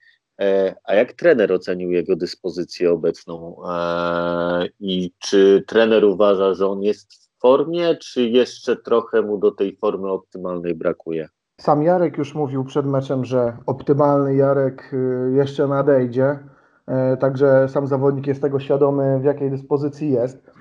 E, 0.41 0.75
a 0.83 0.95
jak 0.95 1.13
trener 1.13 1.51
ocenił 1.51 1.91
jego 1.91 2.15
dyspozycję 2.15 2.91
obecną? 2.91 3.57
E, 3.69 4.67
I 4.79 5.11
czy 5.19 5.63
trener 5.67 6.05
uważa, 6.05 6.53
że 6.53 6.67
on 6.67 6.83
jest 6.83 7.31
formie, 7.43 7.95
czy 7.95 8.29
jeszcze 8.29 8.75
trochę 8.75 9.21
mu 9.21 9.37
do 9.37 9.51
tej 9.51 9.75
formy 9.75 10.09
optymalnej 10.11 10.75
brakuje? 10.75 11.29
Sam 11.61 11.83
Jarek 11.83 12.17
już 12.17 12.35
mówił 12.35 12.63
przed 12.63 12.85
meczem, 12.85 13.25
że 13.25 13.57
optymalny 13.65 14.35
Jarek 14.35 14.93
y, 14.93 15.31
jeszcze 15.35 15.67
nadejdzie. 15.67 16.39
E, 16.87 17.17
Także 17.17 17.69
sam 17.69 17.87
zawodnik 17.87 18.27
jest 18.27 18.41
tego 18.41 18.59
świadomy, 18.59 19.19
w 19.19 19.23
jakiej 19.23 19.51
dyspozycji 19.51 20.11
jest. 20.11 20.51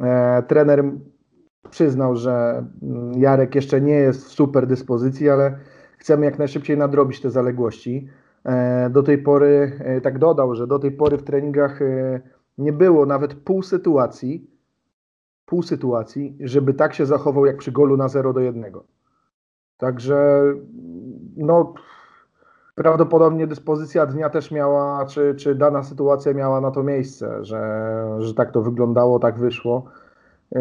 E, 0.00 0.42
Trener 0.42 0.84
przyznał, 1.70 2.16
że 2.16 2.64
mm, 2.82 3.12
Jarek 3.20 3.54
jeszcze 3.54 3.80
nie 3.80 3.94
jest 3.94 4.26
w 4.26 4.32
super 4.32 4.66
dyspozycji, 4.66 5.30
ale 5.30 5.58
chcemy 5.98 6.24
jak 6.24 6.38
najszybciej 6.38 6.78
nadrobić 6.78 7.20
te 7.20 7.30
zaległości. 7.30 8.08
E, 8.44 8.90
Do 8.90 9.02
tej 9.02 9.18
pory, 9.18 9.72
tak 10.02 10.18
dodał, 10.18 10.54
że 10.54 10.66
do 10.66 10.78
tej 10.78 10.92
pory 10.92 11.18
w 11.18 11.22
treningach 11.22 11.80
nie 12.58 12.72
było 12.72 13.06
nawet 13.06 13.34
pół 13.34 13.62
sytuacji, 13.62 14.49
pół 15.50 15.62
sytuacji, 15.62 16.36
żeby 16.40 16.74
tak 16.74 16.94
się 16.94 17.06
zachował 17.06 17.46
jak 17.46 17.56
przy 17.56 17.72
golu 17.72 17.96
na 17.96 18.08
0 18.08 18.32
do 18.32 18.40
1. 18.40 18.64
Także 19.76 20.42
no, 21.36 21.74
prawdopodobnie 22.74 23.46
dyspozycja 23.46 24.06
dnia 24.06 24.30
też 24.30 24.50
miała, 24.50 25.06
czy, 25.06 25.34
czy 25.34 25.54
dana 25.54 25.82
sytuacja 25.82 26.34
miała 26.34 26.60
na 26.60 26.70
to 26.70 26.82
miejsce, 26.82 27.44
że, 27.44 28.16
że 28.18 28.34
tak 28.34 28.52
to 28.52 28.62
wyglądało, 28.62 29.18
tak 29.18 29.38
wyszło. 29.38 29.84
Yy, 30.52 30.60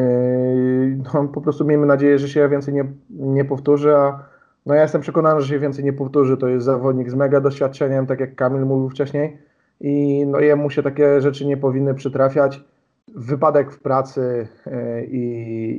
No, 1.13 1.27
po 1.27 1.41
prostu 1.41 1.65
miejmy 1.65 1.85
nadzieję, 1.85 2.19
że 2.19 2.27
się 2.27 2.49
więcej 2.49 2.73
nie, 2.73 2.85
nie 3.09 3.45
powtórzy, 3.45 3.95
a 3.95 4.23
no 4.65 4.73
ja 4.73 4.81
jestem 4.81 5.01
przekonany, 5.01 5.41
że 5.41 5.47
się 5.47 5.59
więcej 5.59 5.85
nie 5.85 5.93
powtórzy. 5.93 6.37
To 6.37 6.47
jest 6.47 6.65
zawodnik 6.65 7.11
z 7.11 7.15
mega 7.15 7.41
doświadczeniem, 7.41 8.07
tak 8.07 8.19
jak 8.19 8.35
Kamil 8.35 8.65
mówił 8.65 8.89
wcześniej 8.89 9.37
i 9.81 10.25
no 10.27 10.39
jemu 10.39 10.69
się 10.69 10.83
takie 10.83 11.21
rzeczy 11.21 11.45
nie 11.45 11.57
powinny 11.57 11.93
przytrafiać. 11.93 12.63
Wypadek 13.15 13.71
w 13.71 13.81
pracy 13.81 14.47
yy, 14.65 15.05
i, 15.05 15.23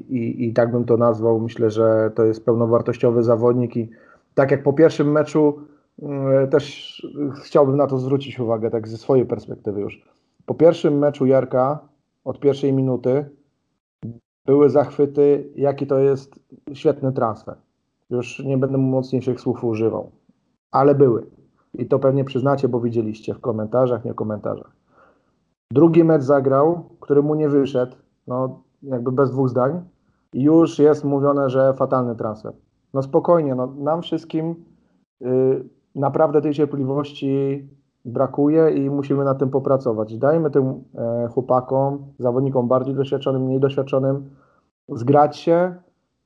i, 0.08 0.48
i 0.48 0.52
tak 0.52 0.72
bym 0.72 0.84
to 0.84 0.96
nazwał. 0.96 1.40
Myślę, 1.40 1.70
że 1.70 2.10
to 2.14 2.24
jest 2.24 2.44
pełnowartościowy 2.44 3.22
zawodnik 3.22 3.76
i 3.76 3.90
tak 4.34 4.50
jak 4.50 4.62
po 4.62 4.72
pierwszym 4.72 5.12
meczu 5.12 5.58
yy, 5.98 6.48
też 6.50 7.06
chciałbym 7.42 7.76
na 7.76 7.86
to 7.86 7.98
zwrócić 7.98 8.40
uwagę, 8.40 8.70
tak 8.70 8.88
ze 8.88 8.96
swojej 8.96 9.26
perspektywy 9.26 9.80
już. 9.80 10.02
Po 10.46 10.54
pierwszym 10.54 10.98
meczu 10.98 11.26
Jarka 11.26 11.88
od 12.24 12.40
pierwszej 12.40 12.72
minuty 12.72 13.24
były 14.46 14.70
zachwyty, 14.70 15.52
jaki 15.56 15.86
to 15.86 15.98
jest 15.98 16.40
świetny 16.72 17.12
transfer. 17.12 17.56
Już 18.10 18.38
nie 18.38 18.58
będę 18.58 18.78
mocniejszych 18.78 19.40
słów 19.40 19.64
używał, 19.64 20.10
ale 20.70 20.94
były. 20.94 21.26
I 21.74 21.86
to 21.86 21.98
pewnie 21.98 22.24
przyznacie, 22.24 22.68
bo 22.68 22.80
widzieliście 22.80 23.34
w 23.34 23.40
komentarzach, 23.40 24.04
nie 24.04 24.14
komentarzach. 24.14 24.79
Drugi 25.72 26.04
mecz 26.04 26.22
zagrał, 26.22 26.84
który 27.00 27.22
mu 27.22 27.34
nie 27.34 27.48
wyszedł, 27.48 27.96
no 28.26 28.60
jakby 28.82 29.12
bez 29.12 29.30
dwóch 29.30 29.48
zdań. 29.48 29.80
I 30.32 30.42
już 30.42 30.78
jest 30.78 31.04
mówione, 31.04 31.50
że 31.50 31.74
fatalny 31.74 32.16
transfer. 32.16 32.52
No 32.94 33.02
spokojnie, 33.02 33.54
no, 33.54 33.66
nam 33.66 34.02
wszystkim 34.02 34.54
y, 35.22 35.64
naprawdę 35.94 36.40
tej 36.42 36.54
cierpliwości 36.54 37.68
brakuje 38.04 38.70
i 38.70 38.90
musimy 38.90 39.24
nad 39.24 39.38
tym 39.38 39.50
popracować. 39.50 40.18
Dajmy 40.18 40.50
tym 40.50 40.84
e, 40.94 41.28
chłopakom, 41.28 41.98
zawodnikom 42.18 42.68
bardziej 42.68 42.94
doświadczonym, 42.94 43.42
mniej 43.42 43.60
doświadczonym 43.60 44.30
zgrać 44.88 45.36
się 45.36 45.74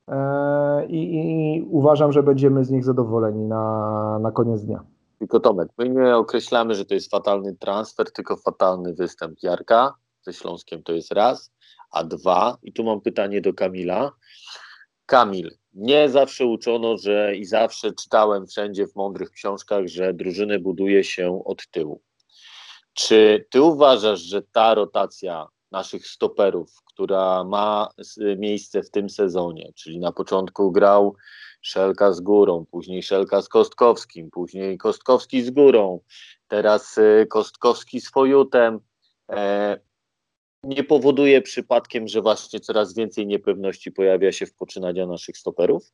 e, 0.07 0.85
i, 0.85 1.57
i 1.57 1.67
uważam, 1.71 2.11
że 2.11 2.23
będziemy 2.23 2.63
z 2.63 2.71
nich 2.71 2.83
zadowoleni 2.83 3.45
na, 3.45 4.19
na 4.19 4.31
koniec 4.31 4.65
dnia. 4.65 4.83
Tylko 5.19 5.39
Tomek, 5.39 5.69
my 5.77 5.89
nie 5.89 6.15
określamy, 6.15 6.75
że 6.75 6.85
to 6.85 6.93
jest 6.93 7.11
fatalny 7.11 7.55
transfer, 7.55 8.11
tylko 8.11 8.37
fatalny 8.37 8.93
występ 8.93 9.43
Jarka 9.43 9.93
ze 10.21 10.33
Śląskiem 10.33 10.83
to 10.83 10.93
jest 10.93 11.11
raz, 11.11 11.51
a 11.91 12.03
dwa, 12.03 12.57
i 12.63 12.73
tu 12.73 12.83
mam 12.83 13.01
pytanie 13.01 13.41
do 13.41 13.53
Kamila. 13.53 14.11
Kamil, 15.05 15.57
nie 15.73 16.09
zawsze 16.09 16.45
uczono, 16.45 16.97
że 16.97 17.35
i 17.35 17.45
zawsze 17.45 17.91
czytałem 17.91 18.47
wszędzie 18.47 18.87
w 18.87 18.95
mądrych 18.95 19.29
książkach, 19.29 19.87
że 19.87 20.13
drużyny 20.13 20.59
buduje 20.59 21.03
się 21.03 21.43
od 21.45 21.67
tyłu. 21.67 22.01
Czy 22.93 23.47
ty 23.49 23.61
uważasz, 23.61 24.19
że 24.19 24.41
ta 24.41 24.75
rotacja 24.75 25.47
naszych 25.75 26.07
stoperów, 26.07 26.83
która 26.85 27.43
ma 27.43 27.89
miejsce 28.37 28.83
w 28.83 28.91
tym 28.91 29.09
sezonie, 29.09 29.71
czyli 29.75 29.99
na 29.99 30.11
początku 30.11 30.71
grał 30.71 31.15
Szelka 31.61 32.13
z 32.13 32.21
górą, 32.21 32.65
później 32.71 33.03
Szelka 33.03 33.41
z 33.41 33.49
Kostkowskim, 33.49 34.31
później 34.31 34.77
Kostkowski 34.77 35.43
z 35.43 35.49
górą, 35.49 35.99
teraz 36.47 36.97
y, 36.97 37.27
Kostkowski 37.29 38.01
z 38.01 38.11
Fojutem, 38.11 38.79
e, 39.31 39.79
nie 40.63 40.83
powoduje 40.83 41.41
przypadkiem, 41.41 42.07
że 42.07 42.21
właśnie 42.21 42.59
coraz 42.59 42.95
więcej 42.95 43.27
niepewności 43.27 43.91
pojawia 43.91 44.31
się 44.31 44.45
w 44.45 44.53
poczynania 44.53 45.07
naszych 45.07 45.37
stoperów? 45.37 45.91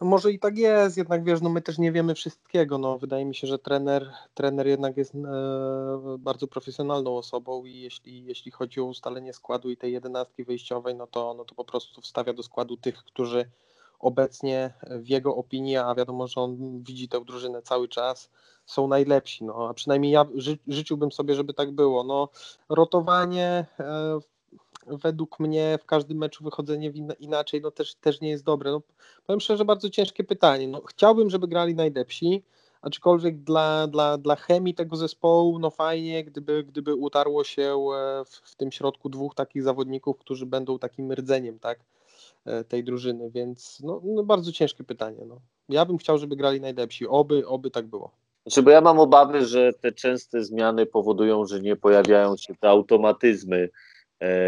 No 0.00 0.06
może 0.06 0.32
i 0.32 0.38
tak 0.38 0.58
jest, 0.58 0.96
jednak 0.96 1.24
wiesz, 1.24 1.40
no 1.40 1.50
my 1.50 1.62
też 1.62 1.78
nie 1.78 1.92
wiemy 1.92 2.14
wszystkiego. 2.14 2.78
No, 2.78 2.98
wydaje 2.98 3.24
mi 3.24 3.34
się, 3.34 3.46
że 3.46 3.58
trener, 3.58 4.12
trener 4.34 4.66
jednak 4.66 4.96
jest 4.96 5.14
e, 5.14 5.18
bardzo 6.18 6.46
profesjonalną 6.46 7.16
osobą 7.16 7.64
i 7.64 7.80
jeśli, 7.80 8.24
jeśli 8.24 8.50
chodzi 8.50 8.80
o 8.80 8.84
ustalenie 8.84 9.32
składu 9.32 9.70
i 9.70 9.76
tej 9.76 9.92
jedenastki 9.92 10.44
wyjściowej, 10.44 10.94
no 10.94 11.06
to, 11.06 11.34
no 11.34 11.44
to 11.44 11.54
po 11.54 11.64
prostu 11.64 12.00
wstawia 12.00 12.32
do 12.32 12.42
składu 12.42 12.76
tych, 12.76 13.04
którzy 13.04 13.50
obecnie 13.98 14.74
w 14.90 15.08
jego 15.08 15.36
opinii, 15.36 15.76
a 15.76 15.94
wiadomo, 15.94 16.26
że 16.26 16.40
on 16.40 16.82
widzi 16.82 17.08
tę 17.08 17.24
drużynę 17.24 17.62
cały 17.62 17.88
czas, 17.88 18.30
są 18.66 18.88
najlepsi. 18.88 19.44
No, 19.44 19.68
a 19.68 19.74
przynajmniej 19.74 20.12
ja 20.12 20.26
ży, 20.34 20.58
życzyłbym 20.68 21.12
sobie, 21.12 21.34
żeby 21.34 21.54
tak 21.54 21.70
było. 21.70 22.04
No, 22.04 22.28
rotowanie 22.68 23.66
e, 23.80 24.18
według 24.90 25.40
mnie 25.40 25.78
w 25.82 25.86
każdym 25.86 26.18
meczu 26.18 26.44
wychodzenie 26.44 26.92
inaczej 27.18 27.60
no 27.60 27.70
też, 27.70 27.94
też 27.94 28.20
nie 28.20 28.30
jest 28.30 28.44
dobre. 28.44 28.70
No, 28.70 28.82
powiem 29.26 29.40
szczerze, 29.40 29.64
bardzo 29.64 29.90
ciężkie 29.90 30.24
pytanie. 30.24 30.68
No, 30.68 30.82
chciałbym, 30.86 31.30
żeby 31.30 31.48
grali 31.48 31.74
najlepsi, 31.74 32.42
aczkolwiek 32.82 33.38
dla, 33.38 33.86
dla, 33.86 34.18
dla 34.18 34.36
chemii 34.36 34.74
tego 34.74 34.96
zespołu, 34.96 35.58
no 35.58 35.70
fajnie, 35.70 36.24
gdyby, 36.24 36.64
gdyby 36.64 36.94
utarło 36.94 37.44
się 37.44 37.62
e, 37.62 38.24
w, 38.24 38.30
w 38.30 38.56
tym 38.56 38.72
środku 38.72 39.08
dwóch 39.08 39.34
takich 39.34 39.62
zawodników, 39.62 40.18
którzy 40.18 40.46
będą 40.46 40.78
takim 40.78 41.12
rdzeniem 41.12 41.58
tak, 41.58 41.80
e, 42.44 42.64
tej 42.64 42.84
drużyny, 42.84 43.30
więc 43.30 43.80
no, 43.84 44.00
no 44.04 44.22
bardzo 44.22 44.52
ciężkie 44.52 44.84
pytanie. 44.84 45.24
No. 45.26 45.40
Ja 45.68 45.84
bym 45.84 45.98
chciał, 45.98 46.18
żeby 46.18 46.36
grali 46.36 46.60
najlepsi, 46.60 47.06
oby, 47.06 47.46
oby 47.46 47.70
tak 47.70 47.86
było. 47.86 48.10
Znaczy, 48.46 48.62
bo 48.62 48.70
ja 48.70 48.80
mam 48.80 48.98
obawy, 48.98 49.46
że 49.46 49.72
te 49.72 49.92
częste 49.92 50.44
zmiany 50.44 50.86
powodują, 50.86 51.46
że 51.46 51.60
nie 51.60 51.76
pojawiają 51.76 52.36
się 52.36 52.54
te 52.54 52.68
automatyzmy 52.68 53.68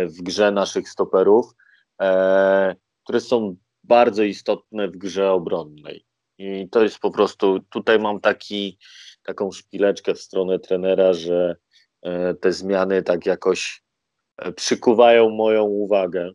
w 0.06 0.22
grze 0.22 0.50
naszych 0.50 0.88
stoperów, 0.88 1.54
e, 2.00 2.76
które 3.04 3.20
są 3.20 3.56
bardzo 3.84 4.22
istotne 4.22 4.88
w 4.88 4.96
grze 4.96 5.30
obronnej. 5.30 6.04
I 6.38 6.68
to 6.68 6.82
jest 6.82 6.98
po 6.98 7.10
prostu, 7.10 7.60
tutaj 7.70 7.98
mam 7.98 8.20
taki, 8.20 8.78
taką 9.22 9.52
szpileczkę 9.52 10.14
w 10.14 10.20
stronę 10.20 10.58
trenera, 10.58 11.12
że 11.12 11.56
e, 12.02 12.34
te 12.34 12.52
zmiany 12.52 13.02
tak 13.02 13.26
jakoś 13.26 13.82
e, 14.36 14.52
przykuwają 14.52 15.30
moją 15.30 15.62
uwagę. 15.64 16.30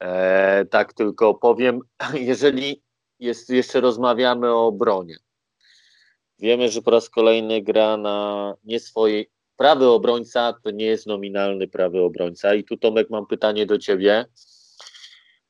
E, 0.00 0.64
tak 0.64 0.92
tylko 0.92 1.34
powiem, 1.34 1.80
jeżeli 2.14 2.82
jest, 3.18 3.50
jeszcze 3.50 3.80
rozmawiamy 3.80 4.52
o 4.52 4.66
obronie, 4.66 5.16
Wiemy, 6.38 6.68
że 6.68 6.82
po 6.82 6.90
raz 6.90 7.10
kolejny 7.10 7.62
gra 7.62 7.96
na 7.96 8.54
nie 8.64 8.80
swojej. 8.80 9.30
Prawy 9.56 9.86
obrońca 9.86 10.52
to 10.62 10.70
nie 10.70 10.86
jest 10.86 11.06
nominalny 11.06 11.68
prawy 11.68 12.00
obrońca. 12.00 12.54
I 12.54 12.64
tu 12.64 12.76
Tomek 12.76 13.10
mam 13.10 13.26
pytanie 13.26 13.66
do 13.66 13.78
ciebie, 13.78 14.24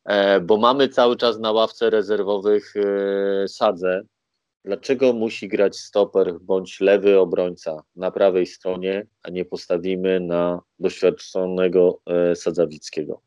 e, 0.04 0.40
bo 0.40 0.56
mamy 0.56 0.88
cały 0.88 1.16
czas 1.16 1.38
na 1.38 1.52
ławce 1.52 1.90
rezerwowych 1.90 2.74
e, 2.76 3.48
Sadzę. 3.48 4.02
Dlaczego 4.64 5.12
musi 5.12 5.48
grać 5.48 5.76
stoper 5.76 6.40
bądź 6.40 6.80
lewy 6.80 7.18
obrońca 7.18 7.82
na 7.96 8.10
prawej 8.10 8.46
stronie, 8.46 9.06
a 9.22 9.30
nie 9.30 9.44
postawimy 9.44 10.20
na 10.20 10.60
doświadczonego 10.78 11.98
e, 12.06 12.36
Sadzawickiego? 12.36 13.20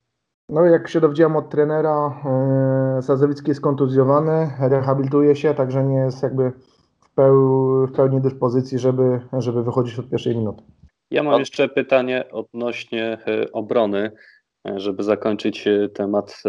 No 0.49 0.65
jak 0.65 0.87
się 0.87 1.01
dowiedziałem 1.01 1.35
od 1.35 1.49
trenera, 1.49 2.21
Sazewicki 3.01 3.49
jest 3.49 3.61
kontuzjowany, 3.61 4.51
rehabilituje 4.59 5.35
się, 5.35 5.53
także 5.53 5.83
nie 5.83 5.97
jest 5.97 6.23
jakby 6.23 6.51
w, 7.17 7.19
peł, 7.19 7.87
w 7.87 7.91
pełni 7.91 8.21
dyspozycji, 8.21 8.79
żeby, 8.79 9.19
żeby 9.37 9.63
wychodzić 9.63 9.99
od 9.99 10.09
pierwszej 10.09 10.35
minuty. 10.35 10.63
Ja 11.11 11.23
mam 11.23 11.39
jeszcze 11.39 11.69
pytanie 11.69 12.31
odnośnie 12.31 13.17
e, 13.27 13.51
obrony, 13.51 14.11
e, 14.67 14.79
żeby 14.79 15.03
zakończyć 15.03 15.67
e, 15.67 15.89
temat 15.89 16.43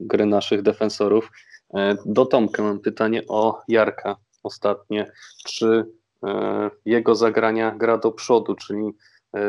gry 0.00 0.26
naszych 0.26 0.62
defensorów. 0.62 1.30
Do 2.06 2.26
Tomka 2.26 2.62
mam 2.62 2.80
pytanie 2.80 3.22
o 3.28 3.62
Jarka 3.68 4.16
ostatnie. 4.42 5.12
Czy 5.46 5.86
jego 6.84 7.14
zagrania 7.14 7.74
gra 7.74 7.98
do 7.98 8.12
przodu, 8.12 8.54
czyli 8.54 8.92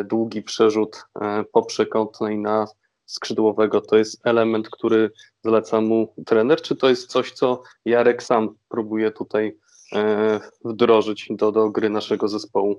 długi 0.05 0.41
przerzut 0.41 1.03
po 1.53 1.65
przekątnej 1.65 2.37
na 2.37 2.65
skrzydłowego, 3.05 3.81
to 3.81 3.97
jest 3.97 4.27
element, 4.27 4.69
który 4.69 5.11
zleca 5.43 5.81
mu 5.81 6.13
trener, 6.25 6.61
czy 6.61 6.75
to 6.75 6.89
jest 6.89 7.09
coś, 7.09 7.31
co 7.31 7.63
Jarek 7.85 8.23
sam 8.23 8.55
próbuje 8.69 9.11
tutaj 9.11 9.57
wdrożyć 10.65 11.27
do, 11.31 11.51
do 11.51 11.69
gry 11.69 11.89
naszego 11.89 12.27
zespołu? 12.27 12.75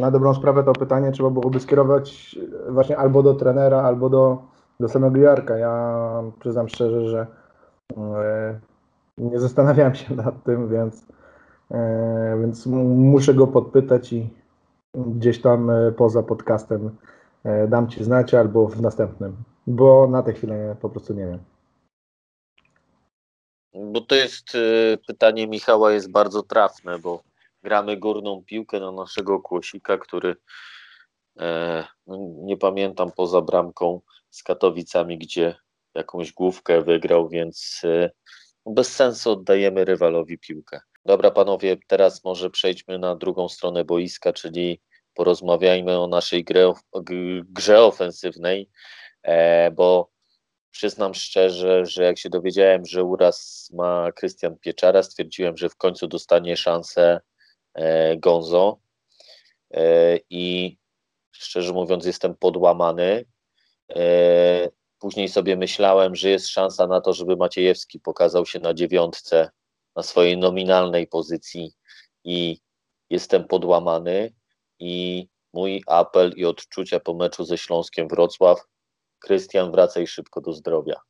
Na 0.00 0.10
dobrą 0.10 0.34
sprawę 0.34 0.64
to 0.64 0.72
pytanie 0.72 1.12
trzeba 1.12 1.30
byłoby 1.30 1.60
skierować 1.60 2.38
właśnie 2.68 2.96
albo 2.96 3.22
do 3.22 3.34
trenera, 3.34 3.82
albo 3.82 4.10
do, 4.10 4.42
do 4.80 4.88
samego 4.88 5.18
Jarka. 5.18 5.58
Ja 5.58 6.04
przyznam 6.40 6.68
szczerze, 6.68 7.08
że 7.08 7.26
e, 7.96 8.60
nie 9.18 9.40
zastanawiałem 9.40 9.94
się 9.94 10.14
nad 10.14 10.44
tym, 10.44 10.68
więc, 10.68 11.06
e, 11.70 12.38
więc 12.40 12.66
muszę 12.66 13.34
go 13.34 13.46
podpytać 13.46 14.12
i 14.12 14.30
gdzieś 14.94 15.40
tam 15.40 15.70
e, 15.70 15.92
poza 15.92 16.22
podcastem 16.22 16.90
e, 17.44 17.68
dam 17.68 17.88
Ci 17.88 18.04
znać 18.04 18.34
albo 18.34 18.68
w 18.68 18.80
następnym, 18.80 19.36
bo 19.66 20.08
na 20.08 20.22
tę 20.22 20.32
chwilę 20.32 20.76
po 20.80 20.90
prostu 20.90 21.14
nie 21.14 21.26
wiem. 21.26 21.38
Bo 23.74 24.00
to 24.00 24.14
jest 24.14 24.54
e, 24.54 24.98
pytanie 25.06 25.46
Michała 25.46 25.92
jest 25.92 26.10
bardzo 26.10 26.42
trafne, 26.42 26.98
bo 26.98 27.22
gramy 27.62 27.96
górną 27.96 28.44
piłkę 28.46 28.80
na 28.80 28.92
naszego 28.92 29.40
Kłosika, 29.40 29.98
który 29.98 30.36
e, 31.40 31.84
no, 32.06 32.18
nie 32.42 32.56
pamiętam 32.56 33.12
poza 33.16 33.40
bramką 33.40 34.00
z 34.30 34.42
Katowicami, 34.42 35.18
gdzie 35.18 35.54
jakąś 35.94 36.32
główkę 36.32 36.82
wygrał, 36.82 37.28
więc 37.28 37.80
e, 37.84 38.10
bez 38.66 38.94
sensu 38.94 39.30
oddajemy 39.30 39.84
rywalowi 39.84 40.38
piłkę. 40.38 40.80
Dobra, 41.04 41.30
panowie, 41.30 41.76
teraz 41.86 42.24
może 42.24 42.50
przejdźmy 42.50 42.98
na 42.98 43.16
drugą 43.16 43.48
stronę 43.48 43.84
boiska, 43.84 44.32
czyli 44.32 44.80
porozmawiajmy 45.14 46.00
o 46.00 46.06
naszej 46.06 46.44
grze, 46.44 46.72
grze 47.44 47.82
ofensywnej, 47.82 48.70
e, 49.22 49.70
bo 49.70 50.11
przyznam 50.72 51.14
szczerze, 51.14 51.86
że 51.86 52.04
jak 52.04 52.18
się 52.18 52.30
dowiedziałem, 52.30 52.86
że 52.86 53.04
uraz 53.04 53.68
ma 53.74 54.12
Krystian 54.12 54.58
Pieczara, 54.58 55.02
stwierdziłem, 55.02 55.56
że 55.56 55.68
w 55.68 55.76
końcu 55.76 56.06
dostanie 56.06 56.56
szansę 56.56 57.20
e, 57.74 58.16
Gonzo 58.16 58.78
e, 59.74 60.18
i 60.30 60.76
szczerze 61.32 61.72
mówiąc 61.72 62.06
jestem 62.06 62.34
podłamany. 62.34 63.24
E, 63.96 64.68
Później 65.02 65.28
sobie 65.28 65.56
myślałem, 65.56 66.14
że 66.16 66.30
jest 66.30 66.48
szansa 66.48 66.86
na 66.86 67.00
to, 67.00 67.12
żeby 67.12 67.36
Maciejewski 67.36 68.00
pokazał 68.00 68.46
się 68.46 68.60
na 68.60 68.74
dziewiątce, 68.74 69.50
na 69.96 70.02
swojej 70.02 70.38
nominalnej 70.38 71.06
pozycji 71.06 71.72
i 72.24 72.60
jestem 73.10 73.44
podłamany 73.44 74.32
i 74.78 75.28
mój 75.52 75.82
apel 75.86 76.32
i 76.36 76.44
odczucia 76.44 77.00
po 77.00 77.14
meczu 77.14 77.44
ze 77.44 77.58
Śląskiem 77.58 78.08
Wrocław, 78.08 78.60
Krystian 79.22 79.70
wracaj 79.70 80.06
szybko 80.06 80.40
do 80.40 80.52
zdrowia. 80.52 81.00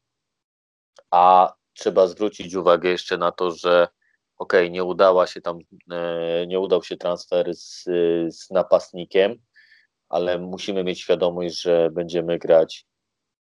A 1.11 1.53
trzeba 1.73 2.07
zwrócić 2.07 2.55
uwagę 2.55 2.89
jeszcze 2.89 3.19
na 3.19 3.33
to, 3.33 3.51
że 3.51 3.89
okej, 4.37 4.71
nie 4.71 4.85
udała 4.85 5.27
się 5.27 5.41
tam, 5.41 5.59
e, 5.91 6.47
nie 6.47 6.61
udał 6.61 6.83
się 6.83 6.97
transfer 6.97 7.55
z, 7.55 7.85
z 8.35 8.51
napastnikiem, 8.51 9.37
ale 10.09 10.39
musimy 10.39 10.85
mieć 10.85 11.01
świadomość, 11.01 11.61
że 11.61 11.91
będziemy 11.91 12.39
grać 12.39 12.87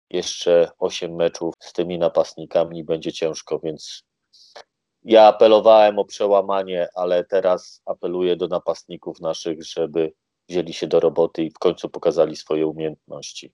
jeszcze 0.09 0.71
8 0.79 1.15
meczów 1.15 1.53
z 1.59 1.73
tymi 1.73 1.97
napastnikami 1.97 2.79
i 2.79 2.83
będzie 2.83 3.13
ciężko, 3.13 3.59
więc 3.59 4.03
ja 5.03 5.27
apelowałem 5.27 5.99
o 5.99 6.05
przełamanie, 6.05 6.87
ale 6.95 7.23
teraz 7.23 7.81
apeluję 7.85 8.35
do 8.35 8.47
napastników 8.47 9.19
naszych, 9.19 9.63
żeby 9.63 10.13
wzięli 10.49 10.73
się 10.73 10.87
do 10.87 10.99
roboty 10.99 11.43
i 11.43 11.51
w 11.51 11.59
końcu 11.59 11.89
pokazali 11.89 12.35
swoje 12.35 12.67
umiejętności. 12.67 13.53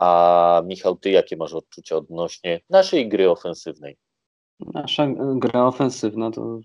A 0.00 0.62
Michał, 0.66 0.96
ty 0.96 1.10
jakie 1.10 1.36
masz 1.36 1.54
odczucia 1.54 1.96
odnośnie 1.96 2.60
naszej 2.70 3.08
gry 3.08 3.30
ofensywnej? 3.30 3.96
Nasza 4.74 5.08
gra 5.34 5.66
ofensywna 5.66 6.30
to 6.30 6.60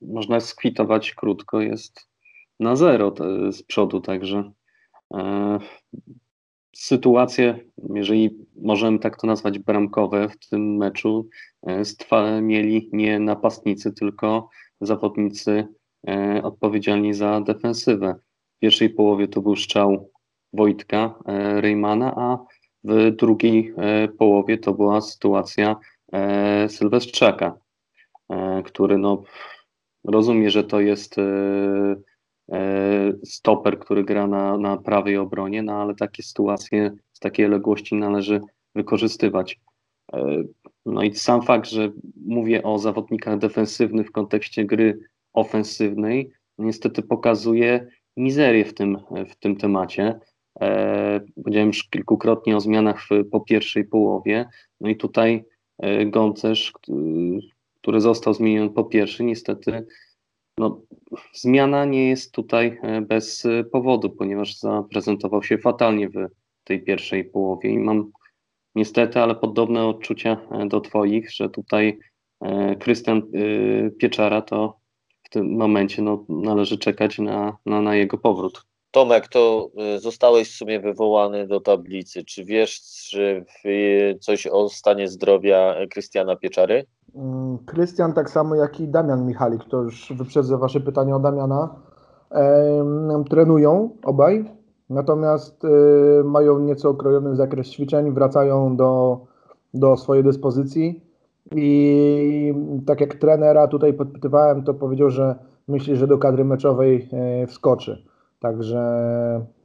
można 0.00 0.40
skwitować 0.40 1.14
krótko, 1.14 1.60
jest 1.60 2.08
na 2.60 2.76
zero 2.76 3.14
z 3.50 3.62
przodu, 3.62 4.00
także 4.00 4.52
e, 5.14 5.58
sytuacje, 6.76 7.60
jeżeli 7.94 8.46
możemy 8.56 8.98
tak 8.98 9.20
to 9.20 9.26
nazwać, 9.26 9.58
bramkowe 9.58 10.28
w 10.28 10.48
tym 10.48 10.76
meczu 10.76 11.28
e, 11.66 12.42
mieli 12.42 12.90
nie 12.92 13.18
napastnicy, 13.18 13.92
tylko 13.92 14.48
zawodnicy 14.80 15.68
e, 16.08 16.40
odpowiedzialni 16.42 17.14
za 17.14 17.40
defensywę. 17.40 18.14
W 18.56 18.58
pierwszej 18.58 18.90
połowie 18.90 19.28
to 19.28 19.40
był 19.40 19.56
strzał 19.56 20.10
Wojtka 20.52 21.14
e, 21.26 21.60
Reymana, 21.60 22.14
a 22.16 22.38
w 22.86 23.16
drugiej 23.16 23.74
e, 23.76 24.08
połowie 24.08 24.58
to 24.58 24.74
była 24.74 25.00
sytuacja 25.00 25.76
e, 26.12 26.68
Sylwestrzaka, 26.68 27.58
e, 28.30 28.62
który 28.62 28.98
no, 28.98 29.22
rozumie, 30.04 30.50
że 30.50 30.64
to 30.64 30.80
jest 30.80 31.16
stoper, 33.24 33.78
który 33.78 34.04
gra 34.04 34.26
na, 34.26 34.58
na 34.58 34.76
prawej 34.76 35.16
obronie, 35.16 35.62
no 35.62 35.72
ale 35.72 35.94
takie 35.94 36.22
sytuacje 36.22 36.90
z 37.12 37.18
takiej 37.20 37.46
odległości 37.46 37.94
należy 37.94 38.40
wykorzystywać. 38.74 39.60
No 40.86 41.02
i 41.02 41.14
sam 41.14 41.42
fakt, 41.42 41.70
że 41.70 41.92
mówię 42.26 42.62
o 42.62 42.78
zawodnikach 42.78 43.38
defensywnych 43.38 44.08
w 44.08 44.12
kontekście 44.12 44.64
gry 44.64 44.98
ofensywnej, 45.32 46.30
niestety 46.58 47.02
pokazuje 47.02 47.86
mizerię 48.16 48.64
w 48.64 48.74
tym, 48.74 48.98
w 49.30 49.36
tym 49.36 49.56
temacie. 49.56 50.20
E, 50.60 51.20
Powiedziałem 51.42 51.68
już 51.68 51.88
kilkukrotnie 51.88 52.56
o 52.56 52.60
zmianach 52.60 53.08
po 53.30 53.40
pierwszej 53.40 53.84
połowie, 53.84 54.48
no 54.80 54.88
i 54.88 54.96
tutaj 54.96 55.44
e, 55.78 56.06
Goncerz, 56.06 56.72
k- 56.72 56.80
który 57.80 58.00
został 58.00 58.34
zmieniony 58.34 58.70
po 58.70 58.84
pierwszej, 58.84 59.26
niestety 59.26 59.86
no, 60.58 60.80
zmiana 61.34 61.84
nie 61.84 62.08
jest 62.08 62.32
tutaj 62.32 62.78
e, 62.82 63.00
bez 63.00 63.46
powodu, 63.72 64.10
ponieważ 64.10 64.58
zaprezentował 64.58 65.42
się 65.42 65.58
fatalnie 65.58 66.08
w 66.08 66.14
tej 66.64 66.82
pierwszej 66.84 67.24
połowie 67.24 67.70
i 67.70 67.78
mam 67.78 68.12
niestety, 68.74 69.20
ale 69.20 69.34
podobne 69.34 69.86
odczucia 69.86 70.36
do 70.66 70.80
Twoich, 70.80 71.32
że 71.32 71.48
tutaj 71.50 71.98
Krystian 72.80 73.18
e, 73.18 73.90
Pieczara 73.90 74.42
to 74.42 74.78
w 75.22 75.28
tym 75.30 75.56
momencie 75.56 76.02
no, 76.02 76.24
należy 76.28 76.78
czekać 76.78 77.18
na, 77.18 77.56
na, 77.66 77.80
na 77.80 77.96
jego 77.96 78.18
powrót. 78.18 78.65
Tomek, 78.96 79.28
to 79.28 79.70
y, 79.96 79.98
zostałeś 79.98 80.50
w 80.50 80.56
sumie 80.56 80.80
wywołany 80.80 81.46
do 81.46 81.60
tablicy. 81.60 82.24
Czy 82.24 82.44
wiesz 82.44 82.80
czy 82.80 83.44
coś 84.20 84.46
o 84.46 84.68
stanie 84.68 85.08
zdrowia 85.08 85.74
Krystiana 85.90 86.36
Pieczary? 86.36 86.84
Mm, 87.14 87.58
Krystian, 87.58 88.12
tak 88.12 88.30
samo 88.30 88.54
jak 88.54 88.80
i 88.80 88.88
Damian 88.88 89.26
Michalik, 89.26 89.64
to 89.64 89.82
już 89.82 90.12
wyprzedzę 90.16 90.58
Wasze 90.58 90.80
pytanie 90.80 91.16
o 91.16 91.18
Damiana, 91.18 91.74
trenują 93.30 93.90
obaj, 94.04 94.44
natomiast 94.90 95.64
y, 95.64 96.24
mają 96.24 96.58
nieco 96.58 96.88
okrojony 96.88 97.36
zakres 97.36 97.70
ćwiczeń, 97.70 98.12
wracają 98.12 98.76
do, 98.76 99.20
do 99.74 99.96
swojej 99.96 100.24
dyspozycji 100.24 101.00
i 101.56 102.54
tak 102.86 103.00
jak 103.00 103.14
trenera 103.14 103.68
tutaj 103.68 103.92
podpytywałem, 103.92 104.64
to 104.64 104.74
powiedział, 104.74 105.10
że 105.10 105.34
myśli, 105.68 105.96
że 105.96 106.06
do 106.06 106.18
kadry 106.18 106.44
meczowej 106.44 107.08
e, 107.12 107.46
wskoczy. 107.46 108.15
Także, 108.40 108.80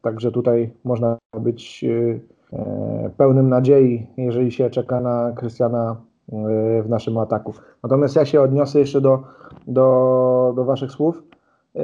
także 0.01 0.31
tutaj 0.31 0.73
można 0.83 1.17
być 1.39 1.83
e, 1.83 2.19
e, 2.57 3.09
pełnym 3.17 3.49
nadziei, 3.49 4.07
jeżeli 4.17 4.51
się 4.51 4.69
czeka 4.69 5.01
na 5.01 5.31
Krystiana 5.35 5.95
e, 6.33 6.83
w 6.83 6.89
naszym 6.89 7.17
ataku. 7.17 7.53
Natomiast 7.83 8.15
ja 8.15 8.25
się 8.25 8.41
odniosę 8.41 8.79
jeszcze 8.79 9.01
do, 9.01 9.23
do, 9.67 10.53
do 10.55 10.65
Waszych 10.65 10.91
słów. 10.91 11.23
E, 11.75 11.81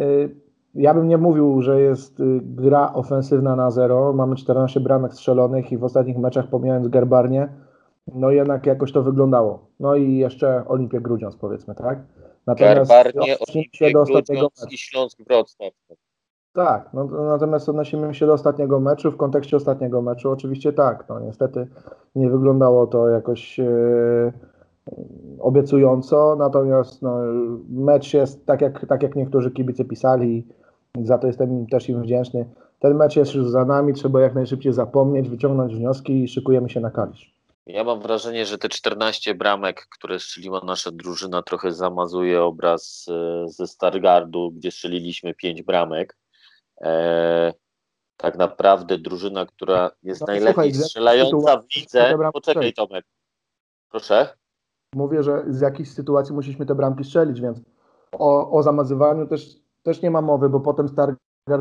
Ja 0.76 0.94
bym 0.94 1.08
nie 1.08 1.18
mówił, 1.18 1.62
że 1.62 1.82
jest 1.82 2.20
y, 2.20 2.40
gra 2.42 2.94
ofensywna 2.94 3.56
na 3.56 3.72
zero. 3.72 4.14
Mamy 4.14 4.36
14 4.36 4.80
bramek 4.80 5.14
strzelonych 5.14 5.72
i 5.72 5.78
w 5.78 5.84
ostatnich 5.84 6.18
meczach, 6.18 6.48
pomijając 6.48 6.88
Garbarnie, 6.88 7.50
no 8.14 8.32
jednak 8.32 8.66
jakoś 8.66 8.92
to 8.92 9.04
wyglądało. 9.04 9.66
No 9.80 9.96
i 9.96 10.18
jeszcze 10.18 10.64
Olimpię 10.68 11.02
Grudziądz, 11.02 11.36
powiedzmy, 11.36 11.76
tak? 11.76 12.00
Olimpia 13.50 13.92
do 13.94 14.02
ostatniego 14.02 14.50
Grudziądz 14.50 14.74
i 14.74 14.78
Śląsk 14.78 15.18
Wrocław. 15.28 15.74
Tak, 16.58 16.90
no, 16.94 17.08
to 17.08 17.24
natomiast 17.24 17.70
odnosimy 17.70 18.14
się 18.14 18.26
do 18.26 18.34
ostatniego 18.34 18.80
meczu. 18.80 19.12
W 19.12 19.18
kontekście 19.18 19.58
ostatniego 19.58 20.02
meczu 20.02 20.32
oczywiście 20.32 20.74
tak. 20.74 21.06
No 21.10 21.20
niestety 21.20 21.68
nie 22.16 22.30
wyglądało 22.30 22.88
to 22.88 23.10
jakoś 23.10 23.60
e, 23.60 23.68
obiecująco, 25.40 26.36
natomiast 26.40 27.02
no, 27.02 27.18
mecz 27.70 28.14
jest 28.14 28.46
tak 28.46 28.62
jak, 28.62 28.86
tak 28.86 29.04
jak 29.04 29.16
niektórzy 29.16 29.52
kibice 29.52 29.86
pisali, 29.86 30.48
za 31.04 31.18
to 31.18 31.28
jestem 31.28 31.68
też 31.68 31.90
im 31.90 32.02
wdzięczny. 32.02 32.46
Ten 32.80 32.96
mecz 32.96 33.16
jest 33.16 33.34
już 33.34 33.50
za 33.50 33.66
nami, 33.66 33.94
trzeba 33.94 34.22
jak 34.22 34.36
najszybciej 34.36 34.74
zapomnieć, 34.74 35.30
wyciągnąć 35.30 35.76
wnioski 35.76 36.24
i 36.24 36.28
szykujemy 36.28 36.70
się 36.70 36.80
na 36.80 36.92
Kalisz. 36.92 37.34
Ja 37.66 37.84
mam 37.84 38.02
wrażenie, 38.02 38.46
że 38.46 38.58
te 38.58 38.70
14 38.70 39.36
bramek, 39.36 39.88
które 39.92 40.20
strzeliła 40.20 40.62
nasza 40.66 40.92
drużyna, 40.92 41.42
trochę 41.42 41.72
zamazuje 41.72 42.42
obraz 42.42 43.06
e, 43.10 43.48
ze 43.48 43.68
Stargardu, 43.68 44.52
gdzie 44.52 44.72
strzeliliśmy 44.72 45.34
5 45.34 45.64
bramek. 45.64 46.18
E, 46.82 47.54
tak 48.18 48.38
naprawdę 48.38 48.98
drużyna, 48.98 49.46
która 49.46 49.92
jest 50.04 50.22
No, 50.22 50.28
najlepiej 50.28 50.54
słuchaj, 50.54 50.74
strzelająca 50.74 51.62
w 51.62 51.76
lidze. 51.76 52.16
Poczekaj? 52.34 52.74
Tomek. 52.74 53.06
Proszę. 53.90 54.28
Mówię, 54.96 55.24
że 55.24 55.44
z 55.48 55.62
jakichś 55.62 55.90
sytuacji 55.90 56.36
musieliśmy 56.36 56.66
te 56.66 56.76
bramki 56.76 57.04
strzelić, 57.04 57.42
więc 57.42 57.62
o, 58.12 58.52
o 58.52 58.64
zamazywaniu 58.64 59.28
też, 59.28 59.56
też 59.84 60.02
nie 60.02 60.12
ma 60.12 60.22
mowy, 60.22 60.50
bo 60.50 60.60
potem 60.60 60.88
Stargard 60.88 61.18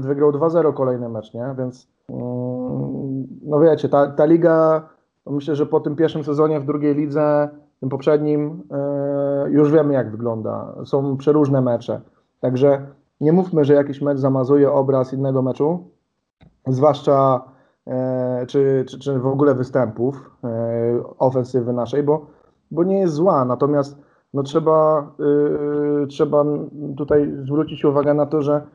wygrał 0.07 0.33
2-0 0.33 0.74
kolejny 0.74 1.09
mecz, 1.09 1.35
nie? 1.35 1.55
Więc 1.59 1.88
mm, 2.09 3.26
no 3.42 3.61
wiecie, 3.61 3.88
ta, 3.88 4.11
ta 4.11 4.24
liga, 4.24 4.88
myślę, 5.26 5.57
że 5.57 5.66
po 5.66 5.81
tym 5.81 5.96
pierwszym 5.96 6.24
sezonie 6.24 6.61
w 6.61 6.66
drugiej 6.66 6.94
lidze, 6.94 7.48
tym 7.81 7.88
poprzednim, 7.88 8.62
e, 8.70 9.50
już 9.50 9.72
wiemy 9.72 9.94
jak 9.94 10.11
wygląda. 10.11 10.74
Są 10.85 11.16
przeróżne 11.16 11.61
mecze. 11.61 12.00
Także 12.40 12.87
nie 13.20 13.33
mówmy, 13.33 13.64
że 13.64 13.74
jakiś 13.74 14.00
mecz 14.00 14.18
zamazuje 14.18 14.72
obraz 14.72 15.12
innego 15.12 15.42
meczu, 15.42 15.90
zwłaszcza 16.66 17.44
e, 17.87 18.46
czy, 18.48 18.85
czy, 18.88 18.98
czy 18.98 19.18
w 19.18 19.26
ogóle 19.26 19.55
występów 19.55 20.31
e, 20.44 20.48
ofensywy 21.18 21.72
naszej, 21.72 22.02
bo 22.02 22.37
bo 22.70 22.85
nie 22.85 22.98
jest 22.98 23.14
zła, 23.14 23.44
natomiast 23.44 23.96
no 24.35 24.42
trzeba, 24.42 25.11
yy, 25.18 26.07
trzeba 26.07 26.44
tutaj 26.96 27.33
zwrócić 27.44 27.85
uwagę 27.85 28.14
na 28.14 28.26
to, 28.26 28.42
że 28.42 28.66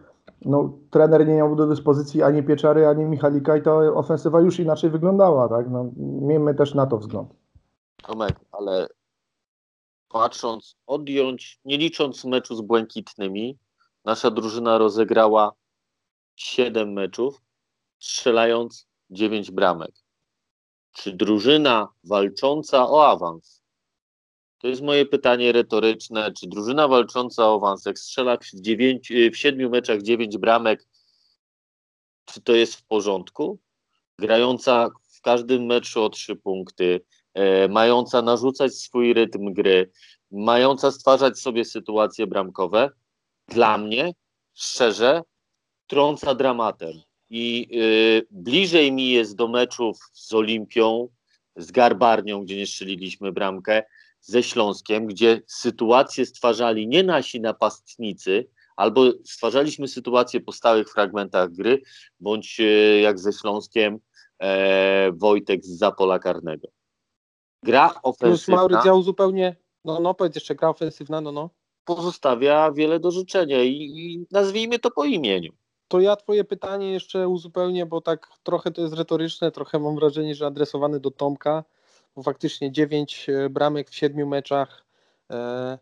no, 0.45 0.73
trener 0.89 1.27
nie 1.27 1.36
miał 1.36 1.56
do 1.56 1.67
dyspozycji 1.67 2.23
ani 2.23 2.43
Pieczary, 2.43 2.88
ani 2.88 3.06
Michalika 3.06 3.58
i 3.58 3.62
ta 3.62 3.77
ofensywa 3.77 4.41
już 4.41 4.60
inaczej 4.60 4.89
wyglądała, 4.89 5.49
tak? 5.49 5.69
No, 5.69 5.86
miejmy 5.97 6.56
też 6.56 6.75
na 6.75 6.86
to 6.86 6.97
wzgląd. 6.97 7.30
Tomek, 8.04 8.39
ale 8.51 8.88
patrząc, 10.10 10.75
odjąć, 10.88 11.60
nie 11.65 11.77
licząc 11.77 12.25
meczu 12.25 12.56
z 12.56 12.62
Błękitnymi, 12.62 13.58
nasza 14.05 14.31
drużyna 14.31 14.77
rozegrała 14.77 15.51
7 16.35 16.93
meczów, 16.93 17.41
strzelając 17.99 18.87
9 19.09 19.51
bramek. 19.51 19.91
Czy 20.91 21.13
drużyna 21.13 21.87
walcząca 22.03 22.89
o 22.89 23.07
awans, 23.07 23.61
to 24.57 24.67
jest 24.67 24.81
moje 24.81 25.05
pytanie 25.05 25.51
retoryczne, 25.51 26.31
czy 26.31 26.47
drużyna 26.47 26.87
walcząca 26.87 27.47
o 27.47 27.55
awans, 27.55 27.85
jak 27.85 27.99
strzela 27.99 28.37
w, 28.37 28.61
9, 28.61 29.11
w 29.33 29.37
7 29.37 29.69
meczach 29.69 30.01
9 30.01 30.37
bramek, 30.37 30.87
czy 32.25 32.41
to 32.41 32.53
jest 32.53 32.75
w 32.75 32.83
porządku? 32.83 33.59
Grająca 34.19 34.89
w 35.17 35.21
każdym 35.21 35.65
meczu 35.65 36.03
o 36.03 36.09
3 36.09 36.35
punkty, 36.35 37.01
e, 37.33 37.67
mająca 37.67 38.21
narzucać 38.21 38.75
swój 38.75 39.13
rytm 39.13 39.53
gry, 39.53 39.91
mająca 40.31 40.91
stwarzać 40.91 41.39
sobie 41.39 41.65
sytuacje 41.65 42.27
bramkowe, 42.27 42.89
dla 43.51 43.77
mnie, 43.77 44.13
szczerze, 44.53 45.21
trąca 45.87 46.35
dramatem. 46.35 46.93
I 47.29 47.67
y, 47.73 48.27
bliżej 48.31 48.91
mi 48.91 49.09
jest 49.09 49.35
do 49.35 49.47
meczów 49.47 49.97
z 50.13 50.33
Olimpią, 50.33 51.07
z 51.55 51.71
Garbarnią, 51.71 52.43
gdzie 52.43 52.57
nie 52.57 52.67
strzeliliśmy 52.67 53.31
bramkę, 53.31 53.83
ze 54.21 54.43
Śląskiem, 54.43 55.07
gdzie 55.07 55.41
sytuacje 55.47 56.25
stwarzali 56.25 56.87
nie 56.87 57.03
nasi 57.03 57.41
napastnicy, 57.41 58.47
albo 58.75 59.11
stwarzaliśmy 59.23 59.87
sytuacje 59.87 60.41
po 60.41 60.51
stałych 60.51 60.89
fragmentach 60.89 61.51
gry, 61.51 61.81
bądź 62.19 62.59
y, 62.59 62.99
jak 63.03 63.19
ze 63.19 63.33
Śląskiem 63.33 63.99
e, 64.39 65.11
Wojtek 65.11 65.65
z 65.65 65.77
Zapola 65.77 66.19
Karnego. 66.19 66.67
Gra 67.63 67.89
Plus 67.89 67.99
ofensywna 68.03 68.55
Maury 68.55 68.75
dział 68.83 69.01
zupełnie, 69.01 69.55
no, 69.85 69.99
no 69.99 70.13
powiedz 70.13 70.35
jeszcze, 70.35 70.55
gra 70.55 70.69
ofensywna, 70.69 71.21
no, 71.21 71.31
no. 71.31 71.49
Pozostawia 71.85 72.71
wiele 72.71 72.99
do 72.99 73.11
życzenia 73.11 73.63
i, 73.63 73.73
i 73.73 74.25
nazwijmy 74.31 74.79
to 74.79 74.91
po 74.91 75.05
imieniu. 75.05 75.53
To 75.87 75.99
ja 75.99 76.15
twoje 76.15 76.43
pytanie 76.43 76.91
jeszcze 76.91 77.27
uzupełnię, 77.27 77.85
bo 77.85 78.01
tak 78.01 78.27
trochę 78.43 78.71
to 78.71 78.81
jest 78.81 78.93
retoryczne, 78.93 79.51
trochę 79.51 79.79
mam 79.79 79.95
wrażenie, 79.95 80.35
że 80.35 80.45
adresowane 80.45 80.99
do 80.99 81.11
Tomka, 81.11 81.63
bo 82.15 82.23
faktycznie 82.23 82.71
9 82.71 83.27
bramek 83.49 83.89
w 83.89 83.95
7 83.95 84.27
meczach, 84.27 84.85
e, 85.31 85.77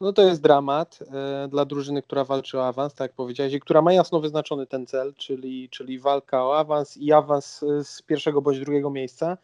no 0.00 0.12
to 0.12 0.22
jest 0.22 0.42
dramat 0.42 0.98
e, 1.02 1.48
dla 1.48 1.64
drużyny, 1.64 2.02
która 2.02 2.24
walczy 2.24 2.58
o 2.58 2.66
awans, 2.66 2.94
tak 2.94 3.10
jak 3.10 3.16
powiedziałeś, 3.16 3.52
i 3.52 3.60
która 3.60 3.82
ma 3.82 3.92
jasno 3.92 4.20
wyznaczony 4.20 4.66
ten 4.66 4.86
cel, 4.86 5.14
czyli, 5.14 5.68
czyli 5.68 5.98
walka 5.98 6.46
o 6.46 6.58
awans 6.58 6.96
i 6.96 7.12
awans 7.12 7.62
e, 7.62 7.84
z 7.84 8.02
pierwszego 8.02 8.42
bądź 8.42 8.60
drugiego 8.60 8.90
miejsca. 8.90 9.38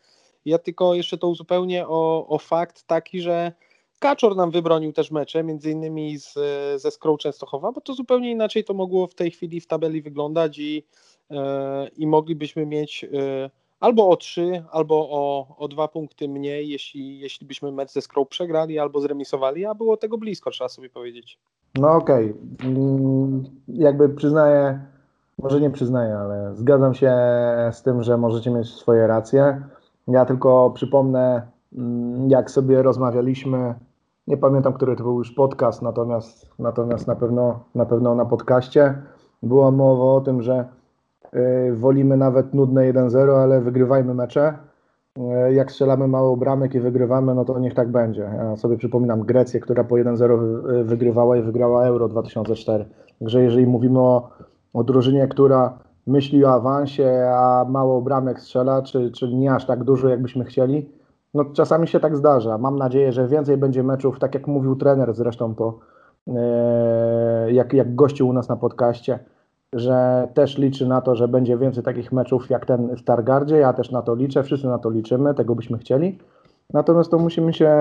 Ja 0.44 0.58
tylko 0.58 0.94
jeszcze 0.94 1.18
to 1.18 1.28
uzupełnię 1.28 1.88
o, 1.88 2.26
o 2.28 2.38
fakt 2.38 2.82
taki, 2.82 3.20
że 3.20 3.52
Kaczor 3.98 4.36
nam 4.36 4.50
wybronił 4.50 4.92
też 4.92 5.10
mecze, 5.10 5.44
między 5.44 5.70
innymi 5.70 6.18
z, 6.18 6.34
ze 6.82 6.90
Skrą 6.90 7.16
Częstochowa, 7.16 7.72
bo 7.72 7.80
to 7.80 7.94
zupełnie 7.94 8.30
inaczej 8.30 8.64
to 8.64 8.74
mogło 8.74 9.06
w 9.06 9.14
tej 9.14 9.30
chwili 9.30 9.60
w 9.60 9.66
tabeli 9.66 10.02
wyglądać 10.02 10.58
i, 10.58 10.84
e, 11.30 11.88
i 11.88 12.06
moglibyśmy 12.06 12.66
mieć 12.66 13.04
e, 13.04 13.50
albo 13.80 14.08
o 14.08 14.16
trzy, 14.16 14.64
albo 14.70 15.08
o, 15.10 15.46
o 15.58 15.68
dwa 15.68 15.88
punkty 15.88 16.28
mniej, 16.28 16.68
jeśli, 16.68 17.20
jeśli 17.20 17.46
byśmy 17.46 17.72
mecz 17.72 17.90
ze 17.90 18.00
Skrą 18.00 18.24
przegrali 18.24 18.78
albo 18.78 19.00
zremisowali, 19.00 19.66
a 19.66 19.74
było 19.74 19.96
tego 19.96 20.18
blisko, 20.18 20.50
trzeba 20.50 20.68
sobie 20.68 20.90
powiedzieć. 20.90 21.38
No 21.74 21.92
okej, 21.92 22.34
Mm, 22.64 23.44
jakby 23.68 24.08
przyznaję, 24.08 24.80
może 25.38 25.60
nie 25.60 25.70
przyznaję, 25.70 26.16
ale 26.16 26.56
zgadzam 26.56 26.94
się 26.94 27.12
z 27.72 27.82
tym, 27.82 28.02
że 28.02 28.16
możecie 28.16 28.50
mieć 28.50 28.68
swoje 28.68 29.06
racje. 29.06 29.62
Ja 30.08 30.24
tylko 30.24 30.70
przypomnę, 30.70 31.42
mm, 31.72 32.30
jak 32.30 32.50
sobie 32.50 32.82
rozmawialiśmy, 32.82 33.74
nie 34.28 34.36
pamiętam, 34.36 34.72
który 34.72 34.96
to 34.96 35.02
był 35.02 35.18
już 35.18 35.32
podcast, 35.32 35.82
natomiast, 35.82 36.50
natomiast 36.58 37.06
na, 37.06 37.16
pewno, 37.16 37.60
na 37.74 37.86
pewno 37.86 38.14
na 38.14 38.24
podcaście 38.24 38.94
była 39.42 39.70
mowa 39.70 40.04
o 40.04 40.20
tym, 40.20 40.42
że 40.42 40.64
y, 41.34 41.74
wolimy 41.76 42.16
nawet 42.16 42.54
nudne 42.54 42.92
1-0, 42.92 43.30
ale 43.42 43.60
wygrywajmy 43.60 44.14
mecze. 44.14 44.54
Y, 45.18 45.54
Jak 45.54 45.72
strzelamy 45.72 46.08
mało 46.08 46.36
bramek 46.36 46.74
i 46.74 46.80
wygrywamy, 46.80 47.34
no 47.34 47.44
to 47.44 47.58
niech 47.58 47.74
tak 47.74 47.88
będzie. 47.88 48.30
Ja 48.36 48.56
sobie 48.56 48.76
przypominam 48.76 49.20
Grecję, 49.22 49.60
która 49.60 49.84
po 49.84 49.94
1-0 49.94 50.38
wy- 50.38 50.84
wygrywała 50.84 51.36
i 51.36 51.42
wygrała 51.42 51.86
Euro 51.86 52.08
2004. 52.08 52.84
Także 53.18 53.42
jeżeli 53.42 53.66
mówimy 53.66 54.00
o, 54.00 54.30
o 54.74 54.84
drużynie, 54.84 55.28
która 55.28 55.78
myśli 56.06 56.44
o 56.44 56.52
awansie, 56.52 57.30
a 57.34 57.66
mało 57.68 58.02
bramek 58.02 58.40
strzela, 58.40 58.82
czy, 58.82 59.10
czy 59.10 59.34
nie 59.34 59.54
aż 59.54 59.66
tak 59.66 59.84
dużo, 59.84 60.08
jakbyśmy 60.08 60.44
chcieli, 60.44 60.90
no 61.34 61.44
czasami 61.44 61.88
się 61.88 62.00
tak 62.00 62.16
zdarza. 62.16 62.58
Mam 62.58 62.76
nadzieję, 62.76 63.12
że 63.12 63.28
więcej 63.28 63.56
będzie 63.56 63.82
meczów, 63.82 64.18
tak 64.18 64.34
jak 64.34 64.46
mówił 64.46 64.76
trener 64.76 65.14
zresztą 65.14 65.54
po, 65.54 65.78
e, 66.28 67.52
jak, 67.52 67.72
jak 67.72 67.94
gościł 67.94 68.28
u 68.28 68.32
nas 68.32 68.48
na 68.48 68.56
podcaście, 68.56 69.18
że 69.72 70.28
też 70.34 70.58
liczy 70.58 70.86
na 70.86 71.00
to, 71.00 71.14
że 71.14 71.28
będzie 71.28 71.58
więcej 71.58 71.84
takich 71.84 72.12
meczów 72.12 72.50
jak 72.50 72.66
ten 72.66 72.96
w 72.96 73.00
Stargardzie. 73.00 73.56
Ja 73.56 73.72
też 73.72 73.90
na 73.90 74.02
to 74.02 74.14
liczę, 74.14 74.42
wszyscy 74.42 74.66
na 74.66 74.78
to 74.78 74.90
liczymy, 74.90 75.34
tego 75.34 75.54
byśmy 75.54 75.78
chcieli. 75.78 76.18
Natomiast 76.72 77.10
to 77.10 77.18
musimy 77.18 77.52
się 77.52 77.72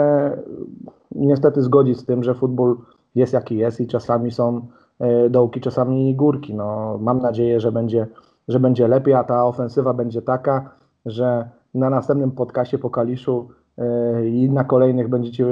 niestety 1.12 1.62
zgodzić 1.62 2.00
z 2.00 2.06
tym, 2.06 2.24
że 2.24 2.34
futbol 2.34 2.78
jest 3.16 3.34
jaki 3.34 3.58
jest 3.58 3.82
i 3.82 3.88
czasami 3.88 4.32
są 4.32 4.62
e, 5.00 5.30
dołki, 5.30 5.62
czasami 5.62 6.16
górki. 6.16 6.54
No, 6.54 6.98
mam 7.02 7.22
nadzieję, 7.22 7.60
że 7.60 7.72
będzie, 7.72 8.08
że 8.48 8.60
będzie 8.60 8.88
lepiej, 8.88 9.14
a 9.14 9.24
ta 9.24 9.46
ofensywa 9.46 9.94
będzie 9.94 10.22
taka, 10.22 10.70
że 11.06 11.50
na 11.74 11.90
następnym 11.90 12.32
podcaście 12.32 12.78
po 12.78 12.90
Kaliszu 12.90 13.50
e, 13.78 14.28
i 14.30 14.50
na 14.50 14.64
kolejnych 14.64 15.08
będziecie, 15.08 15.46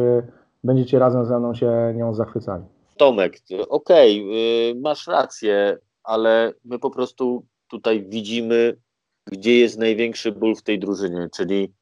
będziecie 0.63 0.99
razem 0.99 1.25
ze 1.25 1.39
mną 1.39 1.53
się 1.53 1.93
nią 1.95 2.13
zachwycali. 2.13 2.63
Tomek, 2.97 3.39
okej, 3.69 4.25
y, 4.71 4.75
masz 4.75 5.07
rację, 5.07 5.77
ale 6.03 6.53
my 6.65 6.79
po 6.79 6.89
prostu 6.89 7.45
tutaj 7.67 8.05
widzimy, 8.09 8.77
gdzie 9.25 9.59
jest 9.59 9.77
największy 9.79 10.31
ból 10.31 10.55
w 10.55 10.63
tej 10.63 10.79
drużynie, 10.79 11.29
czyli 11.35 11.73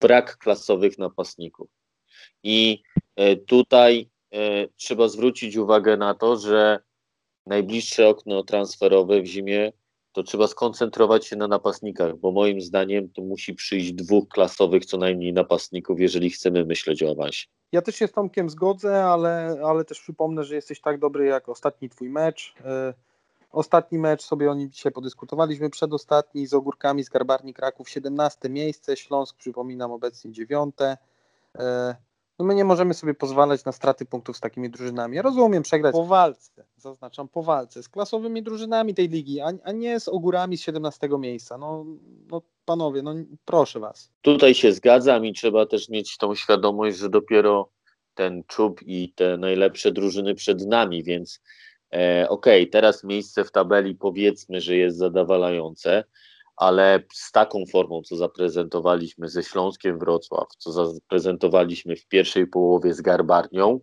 brak 0.00 0.36
klasowych 0.36 0.98
napastników. 0.98 1.68
I 2.42 2.82
e, 3.16 3.36
tutaj 3.36 4.10
e, 4.32 4.68
trzeba 4.76 5.08
zwrócić 5.08 5.56
uwagę 5.56 5.96
na 5.96 6.14
to, 6.14 6.36
że 6.36 6.78
najbliższe 7.46 8.08
okno 8.08 8.42
transferowe 8.42 9.22
w 9.22 9.26
zimie 9.26 9.72
to 10.18 10.22
trzeba 10.22 10.46
skoncentrować 10.46 11.26
się 11.26 11.36
na 11.36 11.48
napastnikach, 11.48 12.16
bo 12.16 12.32
moim 12.32 12.60
zdaniem 12.60 13.08
to 13.08 13.22
musi 13.22 13.54
przyjść 13.54 13.92
dwóch 13.92 14.28
klasowych 14.28 14.84
co 14.84 14.96
najmniej 14.96 15.32
napastników, 15.32 16.00
jeżeli 16.00 16.30
chcemy 16.30 16.64
myśleć 16.64 17.02
o 17.02 17.10
awansie. 17.10 17.46
Ja 17.72 17.82
też 17.82 17.94
się 17.94 18.06
z 18.06 18.12
Tomkiem 18.12 18.50
zgodzę, 18.50 19.04
ale, 19.04 19.60
ale 19.64 19.84
też 19.84 20.00
przypomnę, 20.00 20.44
że 20.44 20.54
jesteś 20.54 20.80
tak 20.80 20.98
dobry 20.98 21.26
jak 21.26 21.48
ostatni 21.48 21.88
twój 21.88 22.10
mecz. 22.10 22.54
E, 22.64 22.94
Ostatni 23.52 23.98
mecz 23.98 24.22
sobie 24.22 24.50
o 24.50 24.54
nim 24.54 24.70
dzisiaj 24.70 24.92
podyskutowaliśmy, 24.92 25.70
przedostatni 25.70 26.46
z 26.46 26.54
Ogórkami 26.54 27.04
z 27.04 27.08
Garbarni 27.08 27.54
Kraków 27.54 27.90
17 27.90 28.48
miejsce, 28.48 28.96
Śląsk 28.96 29.36
przypominam 29.36 29.92
obecnie 29.92 30.32
9. 30.32 30.74
No 32.38 32.44
my 32.44 32.54
nie 32.54 32.64
możemy 32.64 32.94
sobie 32.94 33.14
pozwalać 33.14 33.64
na 33.64 33.72
straty 33.72 34.06
punktów 34.06 34.36
z 34.36 34.40
takimi 34.40 34.70
drużynami. 34.70 35.16
Ja 35.16 35.22
rozumiem 35.22 35.62
przegrać 35.62 35.92
po 35.92 36.06
walce, 36.06 36.64
zaznaczam 36.76 37.28
po 37.28 37.42
walce, 37.42 37.82
z 37.82 37.88
klasowymi 37.88 38.42
drużynami 38.42 38.94
tej 38.94 39.08
ligi, 39.08 39.40
a, 39.40 39.52
a 39.64 39.72
nie 39.72 40.00
z 40.00 40.08
Ogórami 40.08 40.56
z 40.56 40.62
17 40.62 41.08
miejsca. 41.18 41.58
No, 41.58 41.84
no 42.30 42.42
panowie, 42.64 43.02
no 43.02 43.14
proszę 43.44 43.80
was. 43.80 44.10
Tutaj 44.22 44.54
się 44.54 44.72
zgadzam 44.72 45.24
i 45.26 45.32
trzeba 45.32 45.66
też 45.66 45.88
mieć 45.88 46.16
tą 46.16 46.34
świadomość, 46.34 46.98
że 46.98 47.08
dopiero 47.08 47.70
ten 48.14 48.44
czub 48.46 48.80
i 48.82 49.12
te 49.12 49.36
najlepsze 49.36 49.92
drużyny 49.92 50.34
przed 50.34 50.66
nami, 50.66 51.02
więc 51.02 51.40
e, 51.92 52.26
okej, 52.28 52.70
teraz 52.70 53.04
miejsce 53.04 53.44
w 53.44 53.50
tabeli 53.50 53.94
powiedzmy, 53.94 54.60
że 54.60 54.76
jest 54.76 54.98
zadowalające, 54.98 56.04
ale 56.58 57.02
z 57.12 57.32
taką 57.32 57.64
formą, 57.72 58.02
co 58.02 58.16
zaprezentowaliśmy 58.16 59.28
ze 59.28 59.42
Śląskiem 59.42 59.98
Wrocław, 59.98 60.48
co 60.58 60.72
zaprezentowaliśmy 60.72 61.96
w 61.96 62.06
pierwszej 62.06 62.46
połowie 62.46 62.94
z 62.94 63.00
Garbarnią, 63.00 63.80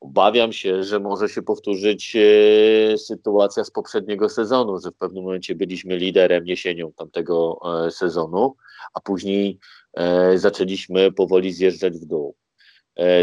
obawiam 0.00 0.52
się, 0.52 0.82
że 0.84 1.00
może 1.00 1.28
się 1.28 1.42
powtórzyć 1.42 2.16
e, 2.16 2.98
sytuacja 2.98 3.64
z 3.64 3.70
poprzedniego 3.70 4.28
sezonu, 4.28 4.78
że 4.78 4.90
w 4.90 4.96
pewnym 4.96 5.24
momencie 5.24 5.54
byliśmy 5.54 5.96
liderem 5.96 6.46
jesienią 6.46 6.92
tamtego 6.92 7.58
e, 7.86 7.90
sezonu, 7.90 8.56
a 8.94 9.00
później 9.00 9.58
e, 9.94 10.38
zaczęliśmy 10.38 11.12
powoli 11.12 11.52
zjeżdżać 11.52 11.98
w 11.98 12.04
dół. 12.04 12.36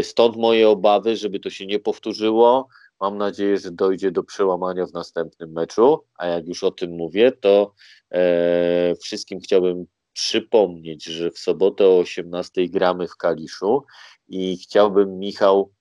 Stąd 0.02 0.36
moje 0.36 0.68
obawy, 0.68 1.16
żeby 1.16 1.40
to 1.40 1.50
się 1.50 1.66
nie 1.66 1.78
powtórzyło. 1.78 2.68
Mam 3.00 3.18
nadzieję, 3.18 3.58
że 3.58 3.70
dojdzie 3.70 4.10
do 4.10 4.22
przełamania 4.22 4.86
w 4.86 4.92
następnym 4.92 5.52
meczu, 5.52 6.04
a 6.18 6.26
jak 6.26 6.46
już 6.46 6.64
o 6.64 6.70
tym 6.70 6.90
mówię, 6.90 7.32
to 7.32 7.74
e, 8.10 8.94
wszystkim 9.02 9.40
chciałbym 9.40 9.86
przypomnieć, 10.12 11.04
że 11.04 11.30
w 11.30 11.38
sobotę 11.38 11.86
o 11.86 11.98
18 11.98 12.68
gramy 12.68 13.08
w 13.08 13.16
Kaliszu 13.16 13.84
i 14.28 14.56
chciałbym, 14.56 15.18
Michał, 15.18 15.72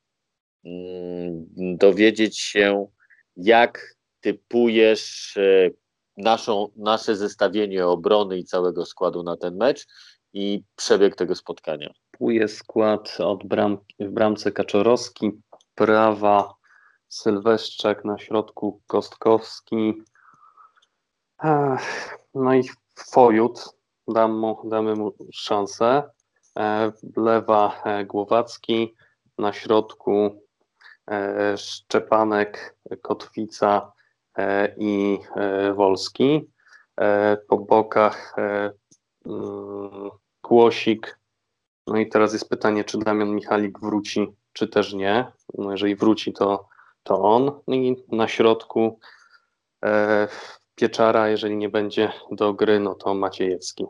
mm, 0.65 1.45
dowiedzieć 1.78 2.39
się, 2.39 2.88
jak 3.38 3.95
typujesz 4.19 5.38
e, 5.38 5.69
naszą, 6.17 6.69
nasze 6.75 7.15
zestawienie 7.15 7.88
obrony 7.88 8.38
i 8.38 8.43
całego 8.43 8.86
składu 8.86 9.23
na 9.23 9.38
ten 9.38 9.58
mecz 9.58 9.88
i 10.34 10.63
przebieg 10.75 11.15
tego 11.15 11.36
spotkania. 11.36 11.93
typuję 12.12 12.47
skład 12.47 13.17
od 13.19 13.47
bram, 13.47 13.78
w 13.99 14.10
bramce 14.10 14.51
Kaczorowski, 14.51 15.32
prawa 15.75 16.54
Sylweszczak, 17.09 18.05
na 18.05 18.17
środku 18.17 18.81
Kostkowski, 18.87 20.03
no 22.35 22.53
i 22.53 22.63
Fojut, 22.95 23.75
dam 24.07 24.39
mu, 24.39 24.69
damy 24.69 24.95
mu 24.95 25.13
szansę. 25.33 26.03
E, 26.59 26.91
Lewa 27.17 27.81
e, 27.85 28.05
Głowacki, 28.05 28.95
na 29.37 29.53
środku 29.53 30.41
e, 31.07 31.57
Szczepanek, 31.57 32.75
Kotwica 33.01 33.91
i 34.77 35.19
Wolski. 35.75 36.51
Po 37.47 37.57
bokach 37.57 38.35
mm, 38.37 40.09
Kłosik. 40.41 41.19
No 41.87 41.97
i 41.97 42.09
teraz 42.09 42.33
jest 42.33 42.49
pytanie, 42.49 42.83
czy 42.83 42.97
Damian 42.97 43.35
Michalik 43.35 43.79
wróci, 43.79 44.27
czy 44.53 44.67
też 44.67 44.93
nie. 44.93 45.31
No 45.57 45.71
jeżeli 45.71 45.95
wróci, 45.95 46.33
to, 46.33 46.67
to 47.05 47.21
on. 47.21 47.51
No 47.67 47.75
i 47.75 48.03
na 48.11 48.27
środku 48.27 48.99
e, 49.85 50.27
Pieczara, 50.75 51.29
jeżeli 51.29 51.57
nie 51.57 51.69
będzie 51.69 52.11
do 52.31 52.53
gry, 52.53 52.79
no 52.79 52.95
to 52.95 53.13
Maciejewski. 53.13 53.85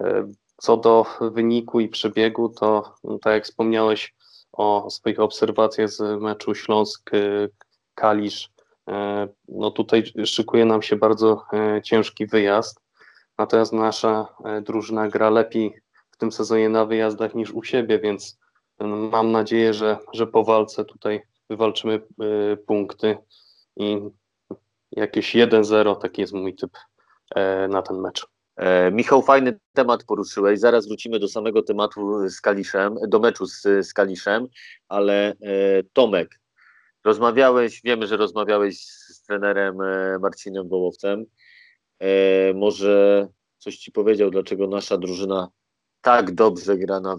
E, 0.00 0.28
Co 0.60 0.76
do 0.76 1.06
wyniku 1.20 1.80
i 1.80 1.88
przebiegu, 1.88 2.48
to 2.48 2.94
no, 3.04 3.18
tak 3.18 3.32
jak 3.32 3.44
wspomniałeś 3.44 4.14
o 4.52 4.90
swoich 4.90 5.20
obserwacjach 5.20 5.88
z 5.90 6.20
meczu 6.22 6.54
Śląsk-Kalisz, 6.54 8.50
e, 8.88 9.28
no 9.48 9.70
tutaj 9.70 10.04
szykuje 10.24 10.64
nam 10.64 10.82
się 10.82 10.96
bardzo 10.96 11.44
e, 11.52 11.82
ciężki 11.82 12.26
wyjazd, 12.26 12.80
natomiast 13.38 13.72
nasza 13.72 14.28
e, 14.44 14.60
drużyna 14.60 15.08
gra 15.08 15.30
lepiej 15.30 15.80
w 16.10 16.16
tym 16.16 16.32
sezonie 16.32 16.68
na 16.68 16.84
wyjazdach 16.84 17.34
niż 17.34 17.52
u 17.52 17.62
siebie, 17.62 17.98
więc 17.98 18.38
e, 18.78 18.86
mam 18.86 19.32
nadzieję, 19.32 19.74
że, 19.74 19.98
że 20.12 20.26
po 20.26 20.44
walce 20.44 20.84
tutaj 20.84 21.22
wywalczymy 21.50 21.94
e, 21.94 22.56
punkty 22.56 23.18
i 23.76 23.98
jakieś 24.90 25.34
1-0, 25.36 25.98
taki 25.98 26.20
jest 26.20 26.32
mój 26.32 26.54
typ 26.54 26.70
e, 27.34 27.68
na 27.68 27.82
ten 27.82 27.96
mecz. 27.96 28.26
E, 28.56 28.90
Michał, 28.90 29.22
fajny 29.22 29.58
temat 29.72 30.04
poruszyłeś. 30.04 30.60
Zaraz 30.60 30.88
wrócimy 30.88 31.18
do 31.18 31.28
samego 31.28 31.62
tematu 31.62 32.28
z 32.28 32.40
Kaliszem, 32.40 32.96
do 33.08 33.18
meczu 33.18 33.46
z, 33.46 33.62
z 33.62 33.92
Kaliszem, 33.92 34.46
ale 34.88 35.30
e, 35.30 35.34
Tomek, 35.92 36.40
rozmawiałeś, 37.04 37.80
wiemy, 37.84 38.06
że 38.06 38.16
rozmawiałeś 38.16 38.84
z, 38.84 39.22
trenerem 39.22 39.76
Marcinem 40.20 40.68
Wołowcem. 40.68 41.24
Może 42.54 43.28
coś 43.58 43.76
ci 43.76 43.92
powiedział, 43.92 44.30
dlaczego 44.30 44.66
nasza 44.66 44.98
drużyna 44.98 45.48
tak 46.00 46.34
dobrze 46.34 46.76
gra 46.76 47.00
na 47.00 47.16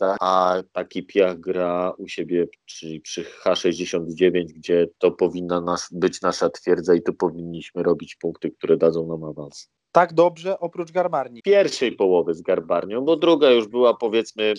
wyjazdach, 0.00 0.16
a 0.20 0.62
taki 0.72 1.02
piach 1.02 1.40
gra 1.40 1.92
u 1.98 2.08
siebie, 2.08 2.46
czyli 2.66 3.00
przy 3.00 3.24
H69, 3.44 4.44
gdzie 4.44 4.86
to 4.98 5.10
powinna 5.10 5.60
nas, 5.60 5.88
być 5.92 6.22
nasza 6.22 6.50
twierdza 6.50 6.94
i 6.94 7.02
tu 7.02 7.12
powinniśmy 7.12 7.82
robić 7.82 8.16
punkty, 8.16 8.50
które 8.50 8.76
dadzą 8.76 9.06
nam 9.06 9.24
awans 9.24 9.70
Tak 9.92 10.12
dobrze, 10.12 10.60
oprócz 10.60 10.92
Garmarni. 10.92 11.42
pierwszej 11.42 11.92
połowy 11.92 12.34
z 12.34 12.42
Garbarnią, 12.42 13.04
bo 13.04 13.16
druga 13.16 13.50
już 13.50 13.68
była 13.68 13.94
powiedzmy 13.94 14.54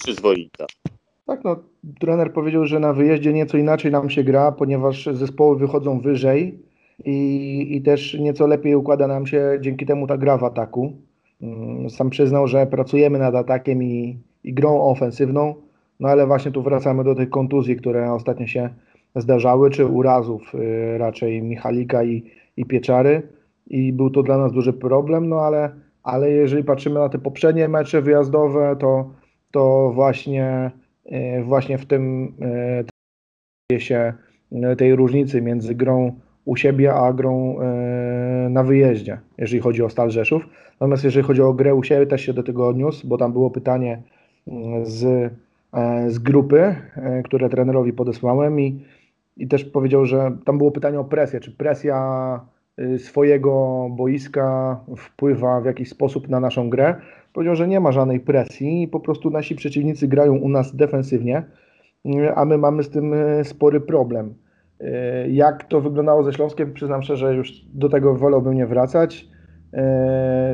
przyzwoita. 0.00 0.66
Tak, 1.26 1.44
no, 1.44 1.56
trener 2.00 2.32
powiedział, 2.32 2.66
że 2.66 2.80
na 2.80 2.92
wyjeździe 2.92 3.32
nieco 3.32 3.58
inaczej 3.58 3.90
nam 3.90 4.10
się 4.10 4.24
gra, 4.24 4.52
ponieważ 4.52 5.06
zespoły 5.12 5.58
wychodzą 5.58 6.00
wyżej 6.00 6.58
i, 7.04 7.76
i 7.76 7.82
też 7.82 8.14
nieco 8.14 8.46
lepiej 8.46 8.74
układa 8.74 9.06
nam 9.06 9.26
się 9.26 9.58
dzięki 9.60 9.86
temu 9.86 10.06
ta 10.06 10.16
gra 10.16 10.38
w 10.38 10.44
ataku. 10.44 10.92
Mm, 11.42 11.90
Sam 11.90 12.10
przyznał, 12.10 12.46
że 12.46 12.66
pracujemy 12.66 13.18
nad 13.18 13.34
atakiem 13.34 13.82
i, 13.82 14.18
i 14.44 14.54
grą 14.54 14.80
ofensywną, 14.80 15.54
no 16.00 16.08
ale 16.08 16.26
właśnie 16.26 16.52
tu 16.52 16.62
wracamy 16.62 17.04
do 17.04 17.14
tych 17.14 17.30
kontuzji, 17.30 17.76
które 17.76 18.12
ostatnio 18.12 18.46
się 18.46 18.68
zdarzały, 19.16 19.70
czy 19.70 19.86
urazów 19.86 20.54
y, 20.54 20.98
raczej 20.98 21.42
Michalika 21.42 22.04
i, 22.04 22.22
i 22.56 22.64
Pieczary 22.64 23.22
i 23.66 23.92
był 23.92 24.10
to 24.10 24.22
dla 24.22 24.38
nas 24.38 24.52
duży 24.52 24.72
problem, 24.72 25.28
no 25.28 25.40
ale, 25.40 25.70
ale 26.02 26.30
jeżeli 26.30 26.64
patrzymy 26.64 27.00
na 27.00 27.08
te 27.08 27.18
poprzednie 27.18 27.68
mecze 27.68 28.02
wyjazdowe, 28.02 28.76
to, 28.78 29.10
to 29.50 29.90
właśnie 29.94 30.70
E, 31.04 31.42
właśnie 31.42 31.78
w 31.78 31.86
tym 31.86 32.32
dzieje 33.70 33.80
się 33.80 34.12
e, 34.52 34.76
tej 34.76 34.94
różnicy 34.94 35.42
między 35.42 35.74
grą 35.74 36.20
u 36.44 36.56
siebie, 36.56 36.94
a 36.94 37.12
grą 37.12 37.58
na 38.50 38.62
wyjeździe, 38.62 39.20
jeżeli 39.38 39.62
chodzi 39.62 39.82
o 39.82 39.90
Stal 39.90 40.10
Rzeszów. 40.10 40.48
Natomiast 40.80 41.04
jeżeli 41.04 41.26
chodzi 41.26 41.42
o 41.42 41.52
grę 41.52 41.74
u 41.74 41.82
siebie, 41.82 42.06
też 42.06 42.20
się 42.20 42.32
do 42.32 42.42
tego 42.42 42.68
odniósł, 42.68 43.08
bo 43.08 43.18
tam 43.18 43.32
było 43.32 43.50
pytanie 43.50 44.02
z, 44.82 45.32
e, 45.72 46.10
z 46.10 46.18
grupy, 46.18 46.60
e, 46.96 47.22
które 47.22 47.48
trenerowi 47.48 47.92
podesłałem 47.92 48.60
i, 48.60 48.84
i 49.36 49.48
też 49.48 49.64
powiedział, 49.64 50.06
że 50.06 50.36
tam 50.44 50.58
było 50.58 50.70
pytanie 50.70 51.00
o 51.00 51.04
presję, 51.04 51.40
czy 51.40 51.50
presja 51.52 52.40
y, 52.80 52.98
swojego 52.98 53.86
boiska 53.90 54.80
wpływa 54.96 55.60
w 55.60 55.64
jakiś 55.64 55.88
sposób 55.88 56.28
na 56.28 56.40
naszą 56.40 56.70
grę. 56.70 56.94
Powiedział, 57.32 57.56
że 57.56 57.68
nie 57.68 57.80
ma 57.80 57.92
żadnej 57.92 58.20
presji 58.20 58.82
i 58.82 58.88
po 58.88 59.00
prostu 59.00 59.30
nasi 59.30 59.54
przeciwnicy 59.54 60.08
grają 60.08 60.36
u 60.36 60.48
nas 60.48 60.76
defensywnie, 60.76 61.42
y, 62.06 62.34
a 62.34 62.44
my 62.44 62.58
mamy 62.58 62.82
z 62.82 62.90
tym 62.90 63.14
y, 63.14 63.44
spory 63.44 63.80
problem. 63.80 64.34
Jak 65.28 65.64
to 65.64 65.80
wyglądało 65.80 66.22
ze 66.22 66.32
Śląskiem, 66.32 66.72
przyznam 66.72 67.02
szczerze, 67.02 67.28
że 67.28 67.34
już 67.34 67.52
do 67.74 67.88
tego 67.88 68.14
wolałbym 68.14 68.54
nie 68.54 68.66
wracać. 68.66 69.28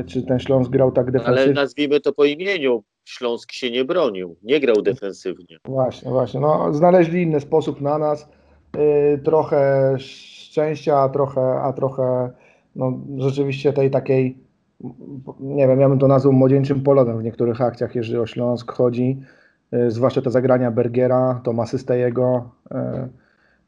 Czy 0.05 0.23
ten 0.23 0.39
Śląsk 0.39 0.71
grał 0.71 0.91
tak 0.91 1.03
Ale 1.03 1.11
defensywnie? 1.11 1.53
nazwijmy 1.53 1.99
to 1.99 2.13
po 2.13 2.25
imieniu. 2.25 2.83
Śląsk 3.05 3.51
się 3.51 3.71
nie 3.71 3.85
bronił, 3.85 4.35
nie 4.43 4.59
grał 4.59 4.81
defensywnie. 4.81 5.57
Właśnie, 5.65 6.11
właśnie. 6.11 6.39
No, 6.39 6.73
znaleźli 6.73 7.21
inny 7.21 7.39
sposób 7.39 7.81
na 7.81 7.97
nas. 7.97 8.29
Yy, 8.77 9.17
trochę 9.17 9.93
szczęścia, 9.99 10.99
a 10.99 11.09
trochę, 11.09 11.41
a 11.41 11.73
trochę 11.73 12.31
no, 12.75 12.99
rzeczywiście 13.17 13.73
tej 13.73 13.91
takiej, 13.91 14.37
nie 15.39 15.67
wiem, 15.67 15.79
ja 15.79 15.89
bym 15.89 15.99
to 15.99 16.07
nazwał 16.07 16.33
młodzieńczym 16.33 16.83
polotem 16.83 17.19
w 17.19 17.23
niektórych 17.23 17.61
akcjach, 17.61 17.95
jeżeli 17.95 18.19
o 18.19 18.27
Śląsk 18.27 18.71
chodzi. 18.71 19.21
Yy, 19.71 19.91
zwłaszcza 19.91 20.21
te 20.21 20.31
zagrania 20.31 20.71
Bergiera, 20.71 21.41
to 21.43 21.53
asystę 21.61 21.97
jego. 21.97 22.49
Yy, 22.71 22.77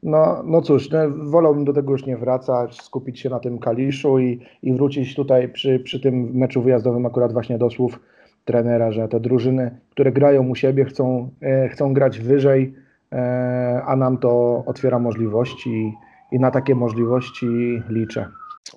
no, 0.02 0.42
no 0.44 0.62
cóż, 0.62 0.90
no, 0.90 0.98
wolałbym 1.30 1.64
do 1.64 1.72
tego 1.72 1.92
już 1.92 2.06
nie 2.06 2.16
wracać, 2.16 2.82
skupić 2.82 3.20
się 3.20 3.30
na 3.30 3.40
tym 3.40 3.58
Kaliszu 3.58 4.18
i, 4.18 4.40
i 4.62 4.72
wrócić 4.72 5.14
tutaj 5.14 5.48
przy, 5.48 5.80
przy 5.80 6.00
tym 6.00 6.30
meczu 6.34 6.62
wyjazdowym 6.62 7.06
akurat 7.06 7.32
właśnie 7.32 7.58
do 7.58 7.70
słów 7.70 8.00
trenera, 8.44 8.92
że 8.92 9.08
te 9.08 9.20
drużyny, 9.20 9.80
które 9.90 10.12
grają 10.12 10.48
u 10.48 10.54
siebie, 10.54 10.84
chcą, 10.84 11.30
e, 11.42 11.68
chcą 11.68 11.94
grać 11.94 12.18
wyżej, 12.18 12.74
e, 13.12 13.82
a 13.86 13.96
nam 13.96 14.18
to 14.18 14.62
otwiera 14.66 14.98
możliwości 14.98 15.94
i 16.32 16.38
na 16.38 16.50
takie 16.50 16.74
możliwości 16.74 17.46
liczę. 17.88 18.28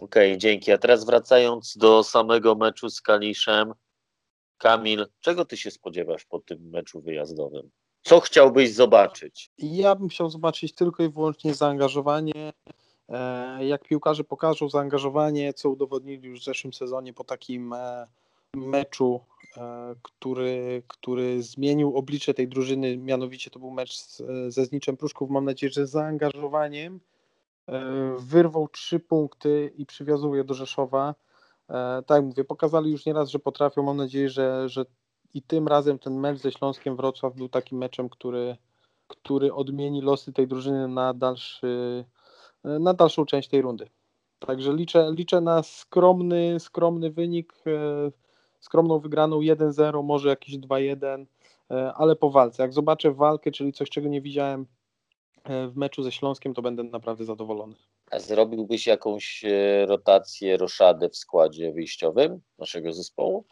Okej, 0.01 0.37
dzięki. 0.37 0.71
A 0.71 0.77
teraz 0.77 1.05
wracając 1.05 1.77
do 1.77 2.03
samego 2.03 2.55
meczu 2.55 2.89
z 2.89 3.01
Kaliszem. 3.01 3.73
Kamil, 4.57 5.07
czego 5.19 5.45
ty 5.45 5.57
się 5.57 5.71
spodziewasz 5.71 6.25
po 6.25 6.39
tym 6.39 6.69
meczu 6.69 7.01
wyjazdowym? 7.01 7.69
Co 8.01 8.19
chciałbyś 8.19 8.73
zobaczyć? 8.73 9.51
Ja 9.57 9.95
bym 9.95 10.07
chciał 10.09 10.29
zobaczyć 10.29 10.75
tylko 10.75 11.03
i 11.03 11.09
wyłącznie 11.09 11.53
zaangażowanie. 11.53 12.53
E, 13.09 13.65
Jak 13.65 13.83
piłkarze 13.83 14.23
pokażą 14.23 14.69
zaangażowanie, 14.69 15.53
co 15.53 15.69
udowodnili 15.69 16.27
już 16.27 16.41
w 16.41 16.45
zeszłym 16.45 16.73
sezonie 16.73 17.13
po 17.13 17.23
takim 17.23 17.73
meczu, 18.55 19.19
e, 19.57 19.95
który, 20.01 20.83
który 20.87 21.43
zmienił 21.43 21.97
oblicze 21.97 22.33
tej 22.33 22.47
drużyny, 22.47 22.97
mianowicie 22.97 23.49
to 23.49 23.59
był 23.59 23.71
mecz 23.71 23.97
z, 23.97 24.21
ze 24.53 24.65
Zniczem 24.65 24.97
Pruszków. 24.97 25.29
Mam 25.29 25.45
nadzieję, 25.45 25.71
że 25.71 25.87
zaangażowaniem 25.87 26.99
e, 27.67 28.15
wyrwał 28.19 28.67
trzy 28.67 28.99
punkty 28.99 29.73
i 29.77 29.85
przywiozą 29.85 30.33
je 30.33 30.43
do 30.43 30.53
Rzeszowa. 30.53 31.15
E, 31.69 32.03
Tak 32.07 32.23
mówię, 32.23 32.43
pokazali 32.43 32.91
już 32.91 33.05
nieraz, 33.05 33.29
że 33.29 33.39
potrafią. 33.39 33.83
Mam 33.83 33.97
nadzieję, 33.97 34.29
że, 34.29 34.69
że 34.69 34.85
i 35.33 35.41
tym 35.41 35.67
razem 35.67 35.99
ten 35.99 36.19
mecz 36.19 36.37
ze 36.39 36.51
Śląskiem 36.51 36.95
Wrocław 36.95 37.35
był 37.35 37.49
takim 37.49 37.77
meczem, 37.77 38.09
który, 38.09 38.57
który 39.07 39.53
odmieni 39.53 40.01
losy 40.01 40.33
tej 40.33 40.47
drużyny 40.47 40.87
na, 40.87 41.13
dalszy, 41.13 42.05
na 42.63 42.93
dalszą 42.93 43.25
część 43.25 43.49
tej 43.49 43.61
rundy. 43.61 43.89
Także 44.39 44.73
liczę, 44.73 45.11
liczę 45.11 45.41
na 45.41 45.63
skromny, 45.63 46.59
skromny 46.59 47.11
wynik, 47.11 47.53
skromną 48.59 48.99
wygraną 48.99 49.39
1-0, 49.39 50.03
może 50.03 50.29
jakieś 50.29 50.57
2-1, 50.57 51.25
e, 51.71 51.93
ale 51.93 52.15
po 52.15 52.29
walce. 52.29 52.63
Jak 52.63 52.73
zobaczę 52.73 53.11
walkę, 53.11 53.51
czyli 53.51 53.73
coś, 53.73 53.89
czego 53.89 54.09
nie 54.09 54.21
widziałem 54.21 54.65
e, 55.43 55.67
w 55.67 55.77
meczu 55.77 56.03
ze 56.03 56.11
Śląskiem, 56.11 56.53
to 56.53 56.61
będę 56.61 56.83
naprawdę 56.83 57.25
zadowolony. 57.25 57.75
A 58.11 58.19
zrobiłbyś 58.19 58.87
jakąś 58.87 59.45
e, 59.45 59.85
rotację, 59.85 60.57
roszadę 60.57 61.09
w 61.09 61.17
składzie 61.17 61.71
wyjściowym 61.71 62.41
naszego 62.57 62.93
zespołu? 62.93 63.45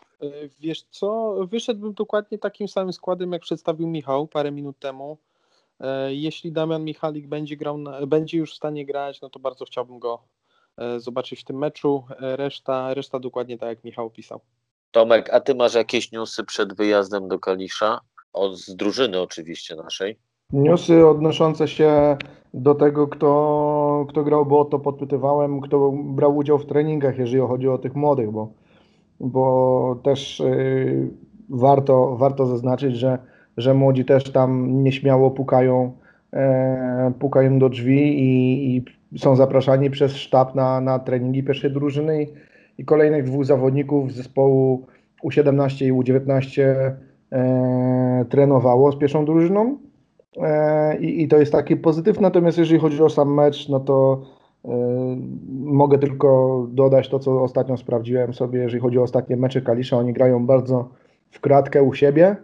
Wiesz 0.59 0.83
co, 0.83 1.35
wyszedłbym 1.47 1.93
dokładnie 1.93 2.37
takim 2.37 2.67
samym 2.67 2.93
składem, 2.93 3.31
jak 3.31 3.41
przedstawił 3.41 3.87
Michał 3.87 4.27
parę 4.27 4.51
minut 4.51 4.79
temu. 4.79 5.17
Jeśli 6.07 6.51
Damian 6.51 6.83
Michalik 6.83 7.27
będzie, 7.27 7.57
grał 7.57 7.77
będzie 8.07 8.37
już 8.37 8.53
w 8.53 8.55
stanie 8.55 8.85
grać, 8.85 9.21
no 9.21 9.29
to 9.29 9.39
bardzo 9.39 9.65
chciałbym 9.65 9.99
go 9.99 10.23
zobaczyć 10.97 11.39
w 11.41 11.43
tym 11.43 11.57
meczu. 11.57 12.03
Reszta, 12.19 12.93
reszta 12.93 13.19
dokładnie 13.19 13.57
tak, 13.57 13.69
jak 13.69 13.83
Michał 13.83 14.09
pisał. 14.09 14.41
Tomek, 14.95 15.29
a 15.33 15.39
ty 15.39 15.55
masz 15.55 15.73
jakieś 15.73 16.11
newsy 16.11 16.43
przed 16.43 16.73
wyjazdem 16.73 17.27
do 17.27 17.39
Kalisza? 17.39 17.99
Od, 18.33 18.57
z 18.57 18.75
drużyny 18.75 19.21
oczywiście 19.21 19.75
naszej. 19.75 20.17
Newsy 20.53 21.07
odnoszące 21.07 21.67
się 21.67 22.17
do 22.53 22.75
tego, 22.75 23.07
kto, 23.07 24.05
kto 24.09 24.23
grał, 24.23 24.45
bo 24.45 24.65
to 24.65 24.79
podpytywałem, 24.79 25.61
kto 25.61 25.91
brał 25.91 26.37
udział 26.37 26.57
w 26.57 26.65
treningach, 26.65 27.17
jeżeli 27.17 27.39
chodzi 27.39 27.67
o 27.67 27.77
tych 27.77 27.95
młodych, 27.95 28.31
bo, 28.31 28.53
bo 29.19 29.99
też 30.03 30.39
y, 30.39 31.09
warto, 31.49 32.15
warto 32.15 32.45
zaznaczyć, 32.45 32.95
że, 32.95 33.17
że 33.57 33.73
młodzi 33.73 34.05
też 34.05 34.31
tam 34.31 34.83
nieśmiało 34.83 35.31
pukają, 35.31 35.91
e, 36.33 37.11
pukają 37.19 37.59
do 37.59 37.69
drzwi 37.69 38.19
i, 38.19 38.77
i 38.77 39.19
są 39.19 39.35
zapraszani 39.35 39.89
przez 39.89 40.15
sztab 40.15 40.55
na, 40.55 40.81
na 40.81 40.99
treningi 40.99 41.43
pierwszej 41.43 41.71
drużyny 41.71 42.23
i, 42.23 42.27
i 42.77 42.85
kolejnych 42.85 43.23
dwóch 43.23 43.45
zawodników 43.45 44.11
z 44.11 44.15
zespołu 44.15 44.85
U17 45.23 45.85
i 45.85 45.93
U19 45.93 46.61
e, 47.31 48.25
trenowało 48.29 48.91
z 48.91 48.97
pierwszą 48.97 49.25
drużyną. 49.25 49.77
E, 50.41 50.97
I, 50.97 51.27
to 51.27 51.37
jest 51.37 51.51
taki 51.51 51.77
pozytyw. 51.77 52.19
Natomiast 52.19 52.57
jeżeli 52.57 52.79
chodzi 52.79 53.03
o 53.03 53.09
sam 53.09 53.33
mecz, 53.33 53.69
no 53.69 53.79
to 53.79 54.21
e, 54.65 54.69
mogę 55.51 55.97
tylko 55.97 56.67
dodać 56.71 57.09
to, 57.09 57.19
co 57.19 57.43
ostatnio 57.43 57.77
sprawdziłem 57.77 58.33
sobie, 58.33 58.59
jeżeli 58.59 58.81
chodzi 58.81 58.99
o 58.99 59.03
ostatnie 59.03 59.37
mecze 59.37 59.61
Kalisza. 59.61 59.97
Oni 59.97 60.13
grają 60.13 60.45
bardzo 60.45 60.89
w 61.31 61.39
kratkę 61.39 61.83
u 61.83 61.93
siebie, 61.93 62.35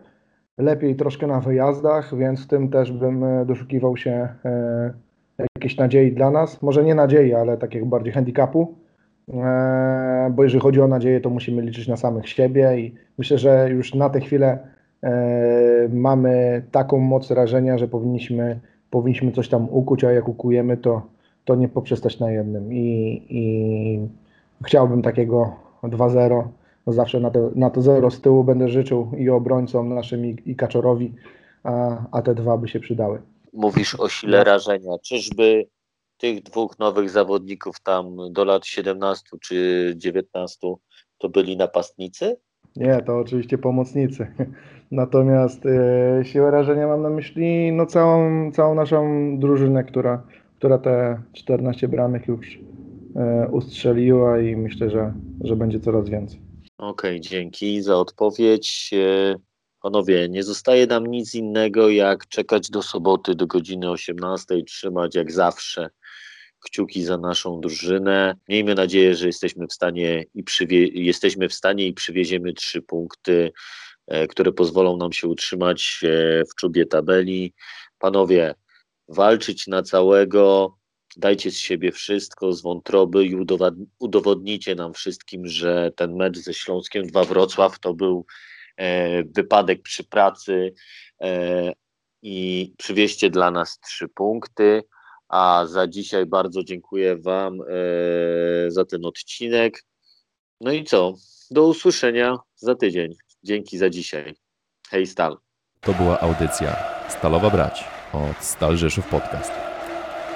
lepiej 0.57 0.95
troszkę 0.95 1.27
na 1.27 1.39
wyjazdach, 1.39 2.17
więc 2.17 2.43
w 2.43 2.47
tym 2.47 2.69
też 2.69 2.91
bym 2.91 3.23
e, 3.23 3.45
doszukiwał 3.45 3.97
się 3.97 4.27
e, 4.45 4.93
jakiejś 5.55 5.77
nadziei 5.77 6.11
dla 6.11 6.31
nas. 6.31 6.61
Może 6.61 6.83
nie 6.83 6.95
nadziei, 6.95 7.33
ale 7.33 7.57
takiego 7.57 7.85
bardziej 7.85 8.13
handicapu. 8.13 8.75
E, 9.29 10.31
bo 10.35 10.43
jeżeli 10.43 10.61
chodzi 10.61 10.81
o 10.81 10.87
nadzieję, 10.87 11.21
to 11.21 11.29
musimy 11.29 11.61
liczyć 11.61 11.87
na 11.87 11.97
samych 11.97 12.29
siebie 12.29 12.79
i 12.79 12.95
myślę, 13.17 13.37
że 13.37 13.69
już 13.69 13.93
na 13.93 14.09
tę 14.09 14.19
chwilę 14.19 14.59
e, 15.03 15.89
mamy 15.93 16.63
taką 16.71 16.99
moc 16.99 17.31
rażenia, 17.31 17.77
że 17.77 17.87
powinniśmy, 17.87 18.59
powinniśmy 18.89 19.31
coś 19.31 19.49
tam 19.49 19.69
ukuć, 19.69 20.03
a 20.03 20.11
jak 20.11 20.27
ukujemy, 20.27 20.77
to, 20.77 21.01
to 21.45 21.55
nie 21.55 21.69
poprzestać 21.69 22.19
na 22.19 22.31
jednym. 22.31 22.73
I, 22.73 23.21
i 23.29 23.99
chciałbym 24.65 25.01
takiego 25.01 25.55
2-0. 25.83 26.43
No 26.87 26.93
zawsze 26.93 27.19
na, 27.19 27.31
te, 27.31 27.49
na 27.55 27.69
to 27.69 27.81
0 27.81 28.11
z 28.11 28.21
tyłu 28.21 28.43
będę 28.43 28.69
życzył 28.69 29.11
i 29.17 29.29
obrońcom 29.29 29.95
naszym, 29.95 30.25
i, 30.25 30.37
i 30.45 30.55
Kaczorowi, 30.55 31.13
a, 31.63 31.97
a 32.11 32.21
te 32.21 32.35
dwa 32.35 32.57
by 32.57 32.67
się 32.67 32.79
przydały. 32.79 33.21
Mówisz 33.53 33.95
o 33.95 34.09
sile 34.09 34.43
rażenia. 34.43 34.91
Czyżby 35.03 35.65
tych 36.21 36.43
dwóch 36.43 36.79
nowych 36.79 37.09
zawodników 37.09 37.79
tam 37.79 38.17
do 38.31 38.45
lat 38.45 38.65
17 38.65 39.29
czy 39.41 39.93
19 39.97 40.73
to 41.17 41.29
byli 41.29 41.57
napastnicy? 41.57 42.37
Nie, 42.75 43.01
to 43.01 43.19
oczywiście 43.19 43.57
pomocnicy. 43.57 44.27
Natomiast 44.91 45.65
e, 45.65 46.21
siłę 46.25 46.51
rażenia 46.51 46.87
mam 46.87 47.01
na 47.01 47.09
myśli 47.09 47.71
no, 47.71 47.85
całą, 47.85 48.51
całą 48.51 48.75
naszą 48.75 49.29
drużynę, 49.39 49.83
która, 49.83 50.23
która 50.57 50.77
te 50.77 51.21
14 51.33 51.87
bramek 51.87 52.27
już 52.27 52.59
e, 53.15 53.47
ustrzeliła 53.51 54.39
i 54.39 54.55
myślę, 54.55 54.89
że, 54.89 55.13
że 55.43 55.55
będzie 55.55 55.79
coraz 55.79 56.09
więcej. 56.09 56.41
Okej, 56.77 57.21
dzięki 57.21 57.81
za 57.81 57.97
odpowiedź. 57.97 58.91
E, 58.93 59.35
Panowie, 59.81 60.29
nie 60.29 60.43
zostaje 60.43 60.87
nam 60.87 61.05
nic 61.05 61.35
innego, 61.35 61.89
jak 61.89 62.27
czekać 62.27 62.69
do 62.69 62.81
soboty 62.81 63.35
do 63.35 63.47
godziny 63.47 63.89
18, 63.91 64.63
trzymać 64.63 65.15
jak 65.15 65.31
zawsze 65.31 65.89
kciuki 66.61 67.03
za 67.03 67.17
naszą 67.17 67.61
drużynę. 67.61 68.35
Miejmy 68.49 68.75
nadzieję, 68.75 69.15
że 69.15 69.27
jesteśmy 69.27 69.67
w 69.67 69.73
stanie 69.73 70.25
i, 70.33 70.43
przywie- 70.43 70.91
jesteśmy 70.93 71.49
w 71.49 71.53
stanie 71.53 71.87
i 71.87 71.93
przywieziemy 71.93 72.53
trzy 72.53 72.81
punkty, 72.81 73.51
e, 74.07 74.27
które 74.27 74.51
pozwolą 74.51 74.97
nam 74.97 75.13
się 75.13 75.27
utrzymać 75.27 75.99
e, 76.03 76.43
w 76.45 76.55
czubie 76.55 76.85
tabeli. 76.85 77.53
Panowie, 77.99 78.55
walczyć 79.07 79.67
na 79.67 79.83
całego, 79.83 80.75
dajcie 81.17 81.51
z 81.51 81.57
siebie 81.57 81.91
wszystko, 81.91 82.53
z 82.53 82.61
wątroby 82.61 83.25
i 83.25 83.35
udowodnicie 83.99 84.75
nam 84.75 84.93
wszystkim, 84.93 85.47
że 85.47 85.91
ten 85.95 86.15
mecz 86.15 86.37
ze 86.37 86.53
Śląskiem 86.53 87.07
2 87.07 87.23
Wrocław 87.23 87.79
to 87.79 87.93
był 87.93 88.25
e, 88.77 89.23
wypadek 89.23 89.81
przy 89.81 90.03
pracy 90.03 90.73
e, 91.21 91.73
i 92.21 92.73
przywieźcie 92.77 93.29
dla 93.29 93.51
nas 93.51 93.79
trzy 93.79 94.07
punkty. 94.07 94.83
A 95.31 95.65
za 95.65 95.87
dzisiaj 95.87 96.25
bardzo 96.25 96.63
dziękuję 96.63 97.17
Wam 97.17 97.61
e, 97.61 97.65
za 98.71 98.85
ten 98.85 99.05
odcinek. 99.05 99.83
No 100.61 100.71
i 100.71 100.83
co? 100.83 101.13
Do 101.51 101.67
usłyszenia 101.67 102.37
za 102.55 102.75
tydzień. 102.75 103.15
Dzięki 103.43 103.77
za 103.77 103.89
dzisiaj. 103.89 104.35
Hej 104.89 105.07
Stal. 105.07 105.37
To 105.81 105.93
była 105.93 106.19
audycja 106.19 106.75
Stalowa 107.09 107.49
Brać 107.49 107.83
od 108.13 108.45
Stal 108.45 108.77
Rzeszów 108.77 109.07
Podcast. 109.07 109.51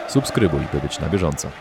Subskrybuj, 0.07 0.61
by 0.73 0.79
być 0.79 0.99
na 0.99 1.09
bieżąco. 1.09 1.51